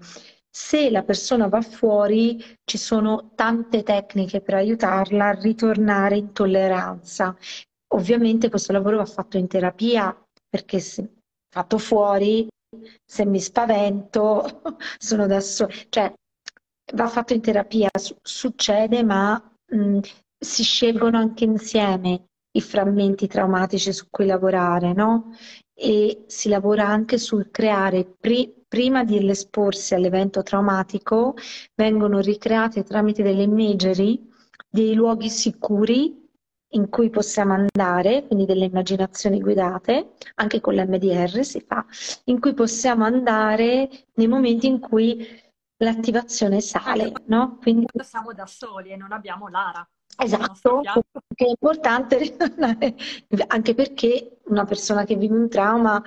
Se 0.55 0.91
la 0.91 1.03
persona 1.03 1.49
va 1.49 1.63
fuori, 1.63 2.45
ci 2.65 2.77
sono 2.77 3.33
tante 3.35 3.83
tecniche 3.83 4.43
per 4.43 4.55
aiutarla 4.55 5.29
a 5.29 5.41
ritornare 5.41 6.19
in 6.19 6.33
tolleranza. 6.33 7.35
Ovviamente 7.95 8.51
questo 8.51 8.73
lavoro 8.73 8.99
va 8.99 9.07
fatto 9.07 9.39
in 9.39 9.49
terapia, 9.49 10.15
perché 10.47 10.79
se 10.79 11.11
fatto 11.49 11.79
fuori, 11.79 12.49
se 13.03 13.25
mi 13.25 13.41
spavento, 13.41 14.63
sono 14.99 15.27
da 15.27 15.41
sola. 15.41 15.73
Cioè, 15.89 16.13
va 16.95 17.09
fatto 17.09 17.33
in 17.33 17.41
terapia, 17.41 17.89
succede, 18.23 19.03
ma 19.03 19.43
mh, 19.73 20.01
si 20.39 20.63
scelgono 20.63 21.17
anche 21.17 21.45
insieme 21.45 22.27
i 22.53 22.61
frammenti 22.61 23.27
traumatici 23.27 23.93
su 23.93 24.07
cui 24.11 24.27
lavorare, 24.27 24.93
no? 24.93 25.35
E 25.75 26.25
si 26.27 26.49
lavora 26.49 26.87
anche 26.87 27.19
sul 27.19 27.51
creare, 27.51 28.05
pri- 28.05 28.53
prima 28.69 29.05
di 29.05 29.29
esporsi 29.29 29.95
all'evento 29.95 30.43
traumatico, 30.43 31.35
vengono 31.75 32.21
ricreate 32.21 32.85
tramite 32.85 33.23
delle 33.23 33.43
imagery 33.43 34.31
dei 34.69 34.95
luoghi 34.95 35.29
sicuri 35.29 36.21
in 36.75 36.89
cui 36.89 37.11
possiamo 37.11 37.53
andare, 37.53 38.25
quindi 38.27 38.47
delle 38.47 38.65
immaginazioni 38.65 39.41
guidate, 39.41 40.13
anche 40.37 40.61
con 40.61 40.75
l'MDR 40.75 41.45
si 41.45 41.61
fa, 41.61 41.85
in 42.25 42.41
cui 42.41 42.55
possiamo 42.55 43.05
andare 43.05 43.89
nei 44.15 44.27
momenti 44.27 44.67
in 44.67 44.81
cui 44.81 45.27
l'attivazione 45.77 46.61
sale, 46.61 47.13
no? 47.27 47.59
Quindi 47.61 47.87
siamo 48.03 48.33
da 48.33 48.47
soli 48.47 48.91
e 48.91 48.97
non 48.97 49.13
abbiamo 49.13 49.49
Lara. 49.49 49.87
Esatto, 50.19 50.83
che 51.35 51.47
è 51.47 51.49
importante 51.49 52.37
anche 53.49 53.75
perché 53.75 54.41
una 54.45 54.65
persona 54.65 55.05
che 55.05 55.17
vive 55.17 55.35
un 55.35 55.49
trauma 55.49 56.03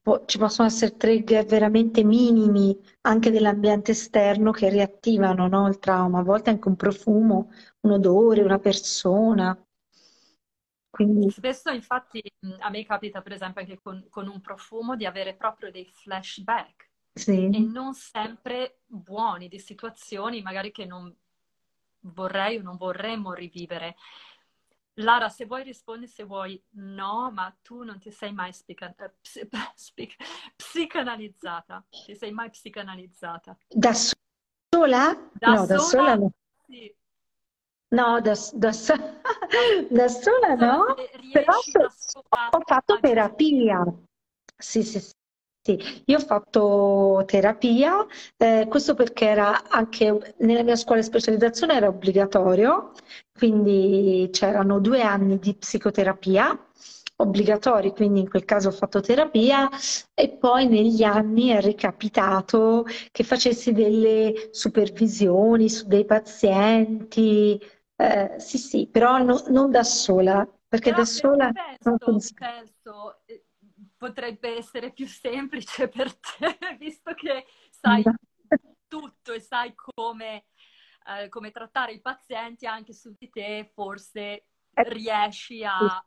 può, 0.00 0.24
ci 0.24 0.38
possono 0.38 0.68
essere 0.68 0.96
trigger 0.96 1.44
veramente 1.44 2.02
minimi 2.02 2.76
anche 3.02 3.30
dell'ambiente 3.30 3.90
esterno 3.92 4.50
che 4.50 4.68
riattivano 4.68 5.46
no, 5.48 5.68
il 5.68 5.78
trauma, 5.78 6.20
a 6.20 6.22
volte 6.22 6.50
anche 6.50 6.68
un 6.68 6.76
profumo, 6.76 7.52
un 7.80 7.90
odore, 7.92 8.42
una 8.42 8.58
persona. 8.58 9.56
Quindi... 10.90 11.30
Spesso 11.30 11.70
infatti 11.70 12.22
a 12.58 12.70
me 12.70 12.84
capita 12.84 13.22
per 13.22 13.32
esempio 13.32 13.60
anche 13.60 13.78
con, 13.82 14.06
con 14.08 14.28
un 14.28 14.40
profumo 14.40 14.96
di 14.96 15.06
avere 15.06 15.34
proprio 15.34 15.70
dei 15.70 15.86
flashback 15.86 16.90
sì. 17.12 17.48
e 17.50 17.58
non 17.60 17.94
sempre 17.94 18.80
buoni 18.86 19.48
di 19.48 19.58
situazioni 19.58 20.42
magari 20.42 20.70
che 20.70 20.84
non 20.84 21.14
vorrei 22.02 22.58
o 22.58 22.62
non 22.62 22.76
vorremmo 22.76 23.32
rivivere. 23.32 23.96
Lara, 24.96 25.28
se 25.30 25.46
vuoi 25.46 25.62
rispondi, 25.62 26.06
se 26.06 26.24
vuoi 26.24 26.62
no, 26.72 27.30
ma 27.32 27.54
tu 27.62 27.82
non 27.82 27.98
ti 27.98 28.10
sei 28.10 28.32
mai 28.32 28.52
spica- 28.52 28.94
eh, 28.98 29.12
psic- 29.20 30.16
psicanalizzata. 30.56 31.84
Ti 32.04 32.14
sei 32.14 32.30
mai 32.32 32.50
psicanalizzata? 32.50 33.56
Da 33.74 33.92
sola? 33.94 35.16
Da 35.32 35.56
no, 35.56 35.66
sola, 35.66 35.66
da 35.66 35.78
sola 35.78 36.14
no. 36.16 36.30
Sì. 36.66 36.94
No, 37.90 38.20
da, 38.20 38.34
da, 38.54 38.72
so- 38.72 38.94
da 39.90 40.08
sola 40.08 40.54
no, 40.54 40.94
però 41.32 41.54
ho 42.50 42.60
fatto 42.66 42.98
terapia. 43.00 43.84
Sì, 44.58 44.82
sì, 44.82 45.00
sì. 45.62 45.78
Io 46.06 46.16
ho 46.16 46.20
fatto 46.20 47.22
terapia, 47.26 48.04
eh, 48.36 48.66
questo 48.68 48.94
perché 48.94 49.26
era 49.28 49.68
anche 49.68 50.34
nella 50.38 50.62
mia 50.62 50.76
scuola 50.76 51.00
di 51.00 51.06
specializzazione 51.06 51.74
era 51.74 51.86
obbligatorio, 51.88 52.92
quindi 53.32 54.28
c'erano 54.32 54.80
due 54.80 55.02
anni 55.02 55.38
di 55.38 55.54
psicoterapia 55.54 56.58
obbligatori, 57.16 57.92
quindi 57.92 58.20
in 58.20 58.28
quel 58.28 58.44
caso 58.44 58.68
ho 58.68 58.72
fatto 58.72 59.00
terapia 59.00 59.68
e 60.14 60.30
poi 60.30 60.66
negli 60.66 61.04
anni 61.04 61.48
è 61.48 61.60
ricapitato 61.60 62.84
che 63.12 63.22
facessi 63.22 63.72
delle 63.72 64.48
supervisioni 64.50 65.68
su 65.68 65.86
dei 65.86 66.04
pazienti, 66.04 67.60
eh, 67.96 68.34
sì 68.38 68.58
sì, 68.58 68.88
però 68.90 69.18
no, 69.18 69.40
non 69.48 69.70
da 69.70 69.84
sola, 69.84 70.44
perché 70.66 70.90
però 70.90 71.02
da 71.02 71.08
sola... 71.08 71.50
Penso, 71.52 71.96
penso, 72.34 73.18
eh, 73.21 73.21
potrebbe 74.02 74.56
essere 74.56 74.90
più 74.90 75.06
semplice 75.06 75.86
per 75.88 76.12
te, 76.16 76.76
visto 76.76 77.14
che 77.14 77.46
sai 77.70 78.02
tutto 78.88 79.32
e 79.32 79.40
sai 79.40 79.74
come, 79.76 80.46
eh, 81.06 81.28
come 81.28 81.52
trattare 81.52 81.92
i 81.92 82.00
pazienti, 82.00 82.66
anche 82.66 82.92
su 82.92 83.14
di 83.16 83.30
te 83.30 83.70
forse 83.72 84.46
riesci 84.74 85.62
a 85.62 86.04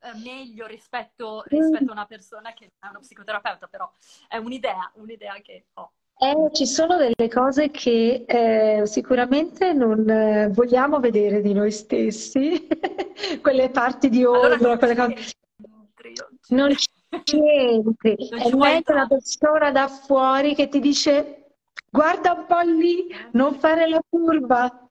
eh, 0.00 0.18
meglio 0.24 0.66
rispetto, 0.66 1.42
rispetto, 1.46 1.90
a 1.90 1.92
una 1.92 2.06
persona 2.06 2.54
che 2.54 2.70
è 2.78 2.88
uno 2.88 3.00
psicoterapeuta, 3.00 3.66
però 3.66 3.90
è 4.26 4.38
un'idea, 4.38 4.90
un'idea 4.94 5.34
che 5.42 5.66
ho. 5.74 5.92
Eh, 6.16 6.50
ci 6.52 6.64
sono 6.64 6.96
delle 6.96 7.28
cose 7.28 7.70
che 7.70 8.24
eh, 8.26 8.86
sicuramente 8.86 9.72
non 9.74 10.08
eh, 10.08 10.48
vogliamo 10.48 10.98
vedere 10.98 11.42
di 11.42 11.52
noi 11.52 11.70
stessi, 11.70 12.66
quelle 13.42 13.68
parti 13.68 14.08
di 14.08 14.24
ombra, 14.24 14.54
allora, 14.54 14.78
quelle 14.78 14.94
cose. 14.94 15.32
Non 16.48 16.74
ci 16.76 16.93
niente. 17.32 18.14
È 18.14 18.54
meglio 18.54 18.92
una 18.92 19.06
persona 19.06 19.70
da 19.70 19.88
fuori 19.88 20.54
che 20.54 20.68
ti 20.68 20.80
dice 20.80 21.44
guarda 21.90 22.32
un 22.32 22.46
po' 22.46 22.60
lì, 22.60 23.06
non 23.32 23.54
fare 23.54 23.88
la 23.88 24.02
curva. 24.08 24.88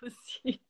Così. 0.00 0.60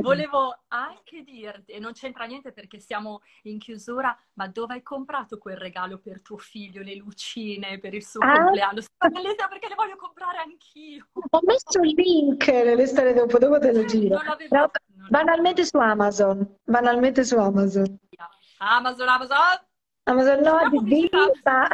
Volevo 0.00 0.62
anche 0.68 1.22
dirti, 1.22 1.72
e 1.72 1.78
non 1.78 1.92
c'entra 1.92 2.24
niente 2.24 2.52
perché 2.52 2.80
siamo 2.80 3.20
in 3.42 3.58
chiusura, 3.58 4.16
ma 4.34 4.48
dove 4.48 4.74
hai 4.74 4.82
comprato 4.82 5.38
quel 5.38 5.56
regalo 5.56 5.98
per 5.98 6.22
tuo 6.22 6.38
figlio, 6.38 6.82
le 6.82 6.96
lucine 6.96 7.78
per 7.78 7.94
il 7.94 8.04
suo 8.04 8.20
ah. 8.20 8.44
compleanno? 8.44 8.80
Perché 8.98 9.68
le 9.68 9.74
voglio 9.76 9.96
comprare 9.96 10.38
anch'io. 10.38 11.06
Ho 11.30 11.40
messo 11.42 11.80
il 11.82 11.94
link 11.94 12.48
nelle 12.48 12.86
storie 12.86 13.12
dopo, 13.12 13.38
dopo 13.38 13.58
te 13.58 13.72
lo 13.72 13.84
giro. 13.84 14.18
No, 14.50 14.70
banalmente 15.10 15.64
su 15.64 15.76
Amazon, 15.76 16.56
banalmente 16.64 17.24
su 17.24 17.36
Amazon. 17.36 17.98
Amazon, 18.58 19.08
Amazon. 19.08 19.38
Amazon 20.04 20.40
no, 20.40 20.68
di 20.70 20.78
vita. 20.82 21.68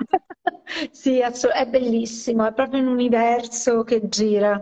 sì, 0.90 1.18
è 1.18 1.66
bellissimo, 1.66 2.46
è 2.46 2.52
proprio 2.52 2.80
un 2.80 2.88
universo 2.88 3.84
che 3.84 4.08
gira. 4.08 4.58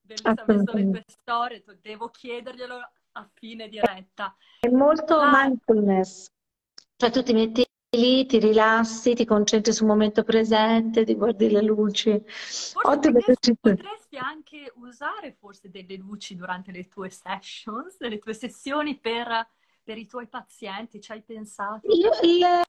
Bellissimo, 0.00 0.92
le 0.92 1.04
storie, 1.06 1.64
devo 1.82 2.08
chiederglielo 2.08 2.90
a 3.12 3.28
fine 3.34 3.68
diretta. 3.68 4.34
È 4.60 4.68
molto 4.68 5.18
ah. 5.18 5.30
mindfulness, 5.32 6.30
cioè 6.96 7.10
tu 7.10 7.22
ti 7.22 7.32
metti 7.32 7.66
lì, 7.90 8.26
ti 8.26 8.38
rilassi, 8.38 9.14
ti 9.14 9.24
concentri 9.24 9.72
sul 9.72 9.86
momento 9.86 10.22
presente, 10.22 11.04
ti 11.04 11.14
guardi 11.14 11.50
le 11.50 11.62
luci. 11.62 12.10
Ottimo 12.10 13.18
potresti, 13.18 13.56
potresti 13.56 14.16
anche 14.16 14.72
usare 14.76 15.32
forse 15.32 15.70
delle 15.70 15.96
luci 15.96 16.36
durante 16.36 16.70
le 16.70 16.88
tue 16.88 17.10
sessions, 17.10 17.98
le 17.98 18.18
tue 18.18 18.34
sessioni 18.34 18.98
per 18.98 19.46
per 19.88 19.96
i 19.96 20.06
tuoi 20.06 20.26
pazienti? 20.26 21.00
Ci 21.00 21.12
hai 21.12 21.22
pensato? 21.22 21.88
Io, 21.88 22.10
le, 22.20 22.62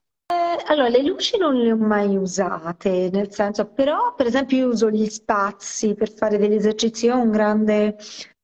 allora, 0.68 0.88
le 0.88 1.04
luci 1.04 1.38
non 1.38 1.54
le 1.54 1.74
ho 1.74 1.76
mai 1.76 2.16
usate, 2.16 3.10
nel 3.12 3.34
senso, 3.34 3.66
però 3.66 4.16
per 4.16 4.26
esempio 4.26 4.56
io 4.56 4.68
uso 4.70 4.90
gli 4.90 5.06
spazi 5.06 5.96
per 5.96 6.14
fare 6.14 6.38
degli 6.38 6.54
esercizi. 6.54 7.08
Io 7.08 7.16
ho 7.16 7.22
un 7.22 7.30
grande 7.30 7.98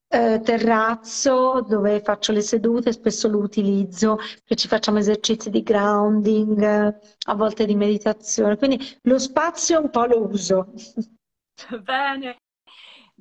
eh, 0.09 0.41
terrazzo 0.43 1.61
dove 1.61 2.01
faccio 2.01 2.33
le 2.33 2.41
sedute, 2.41 2.91
spesso 2.91 3.29
lo 3.29 3.37
utilizzo, 3.37 4.17
che 4.43 4.55
ci 4.55 4.67
facciamo 4.67 4.97
esercizi 4.97 5.49
di 5.49 5.63
grounding, 5.63 6.61
a 7.27 7.33
volte 7.33 7.65
di 7.65 7.75
meditazione, 7.75 8.57
quindi 8.57 8.77
lo 9.03 9.17
spazio 9.19 9.79
un 9.79 9.89
po' 9.89 10.03
lo 10.03 10.27
uso. 10.27 10.73
Bene. 11.81 12.39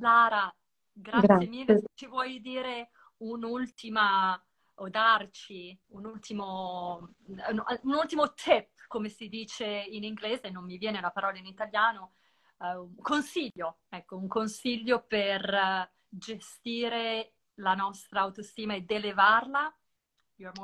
Lara, 0.01 0.53
grazie, 0.91 1.29
grazie. 1.29 1.49
mille. 1.49 1.83
Ci 1.95 2.09
vuoi 2.09 2.41
dire 2.41 2.91
un'ultima 3.19 4.37
o 4.77 4.89
darci 4.89 5.79
un 5.89 6.07
ultimo, 6.07 7.15
un 7.27 7.95
ultimo 7.95 8.33
tip, 8.33 8.71
come 8.89 9.09
si 9.09 9.29
dice 9.29 9.67
in 9.67 10.05
inglese, 10.05 10.51
non 10.51 10.65
mi 10.65 10.79
viene 10.79 11.01
la 11.01 11.11
parola 11.11 11.39
in 11.39 11.47
italiano, 11.47 12.15
uh, 12.59 12.81
un 12.81 12.97
consiglio, 12.97 13.79
ecco, 13.89 14.17
un 14.17 14.29
consiglio 14.29 15.05
per 15.07 15.43
uh, 15.53 15.89
gestire 16.09 17.35
la 17.55 17.75
nostra 17.75 18.21
autostima 18.21 18.75
ed 18.75 18.91
elevarla. 18.91 19.75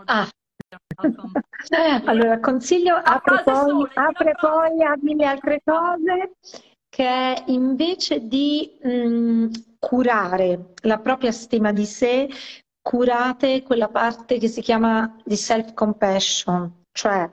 Ah. 0.07 0.29
allora, 2.05 2.40
consiglio, 2.40 2.96
apre 2.96 3.42
poi, 3.42 3.55
sole, 3.55 3.90
apre 3.94 4.35
poi 4.38 4.83
a 4.83 4.94
mille 5.01 5.27
altre 5.27 5.61
cose, 5.64 6.37
che 6.88 7.42
invece 7.46 8.27
di 8.27 8.79
mh, 8.83 8.90
mm, 8.90 9.51
curare 9.79 10.75
la 10.83 10.99
propria 10.99 11.33
stima 11.33 11.73
di 11.73 11.87
sé, 11.87 12.29
curate 12.82 13.62
quella 13.62 13.88
parte 13.88 14.38
che 14.38 14.48
si 14.48 14.60
chiama 14.60 15.16
di 15.24 15.36
self-compassion, 15.36 16.84
cioè 16.92 17.30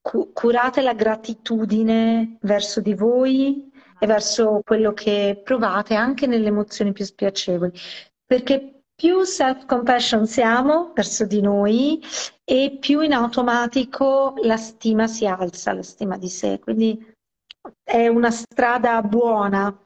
cu- 0.00 0.32
curate 0.32 0.80
la 0.82 0.94
gratitudine 0.94 2.38
verso 2.40 2.80
di 2.80 2.94
voi 2.94 3.70
e 4.00 4.06
verso 4.06 4.60
quello 4.64 4.92
che 4.92 5.40
provate 5.42 5.94
anche 5.94 6.26
nelle 6.26 6.48
emozioni 6.48 6.92
più 6.92 7.04
spiacevoli, 7.04 7.72
perché 8.24 8.82
più 8.94 9.22
self-compassion 9.22 10.26
siamo 10.26 10.92
verso 10.94 11.24
di 11.24 11.40
noi 11.40 12.02
e 12.44 12.78
più 12.80 13.00
in 13.00 13.12
automatico 13.12 14.34
la 14.42 14.56
stima 14.56 15.06
si 15.06 15.26
alza, 15.26 15.72
la 15.72 15.82
stima 15.82 16.16
di 16.16 16.28
sé, 16.28 16.58
quindi 16.58 17.14
è 17.82 18.08
una 18.08 18.30
strada 18.30 19.02
buona 19.02 19.76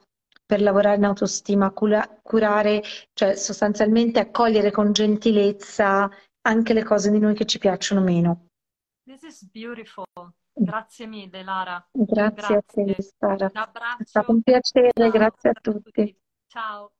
per 0.52 0.60
lavorare 0.60 0.96
in 0.96 1.04
autostima, 1.04 1.70
cura, 1.70 2.06
curare, 2.22 2.82
cioè 3.14 3.36
sostanzialmente 3.36 4.20
accogliere 4.20 4.70
con 4.70 4.92
gentilezza 4.92 6.10
anche 6.42 6.74
le 6.74 6.84
cose 6.84 7.10
di 7.10 7.18
noi 7.18 7.34
che 7.34 7.46
ci 7.46 7.58
piacciono 7.58 8.02
meno. 8.02 8.48
This 9.02 9.22
is 9.22 9.48
beautiful. 9.50 10.04
Grazie 10.52 11.06
mille, 11.06 11.42
Lara. 11.42 11.82
Grazie, 11.90 12.34
grazie. 12.34 12.56
a 12.56 12.62
te, 12.66 13.02
Sara. 13.02 13.50
Un 13.50 13.60
abbraccio. 13.62 14.02
È 14.02 14.04
stato 14.04 14.30
un 14.32 14.42
piacere, 14.42 14.90
Ciao. 14.92 15.10
grazie 15.10 15.48
a 15.48 15.52
tutti. 15.54 16.16
Ciao. 16.48 16.92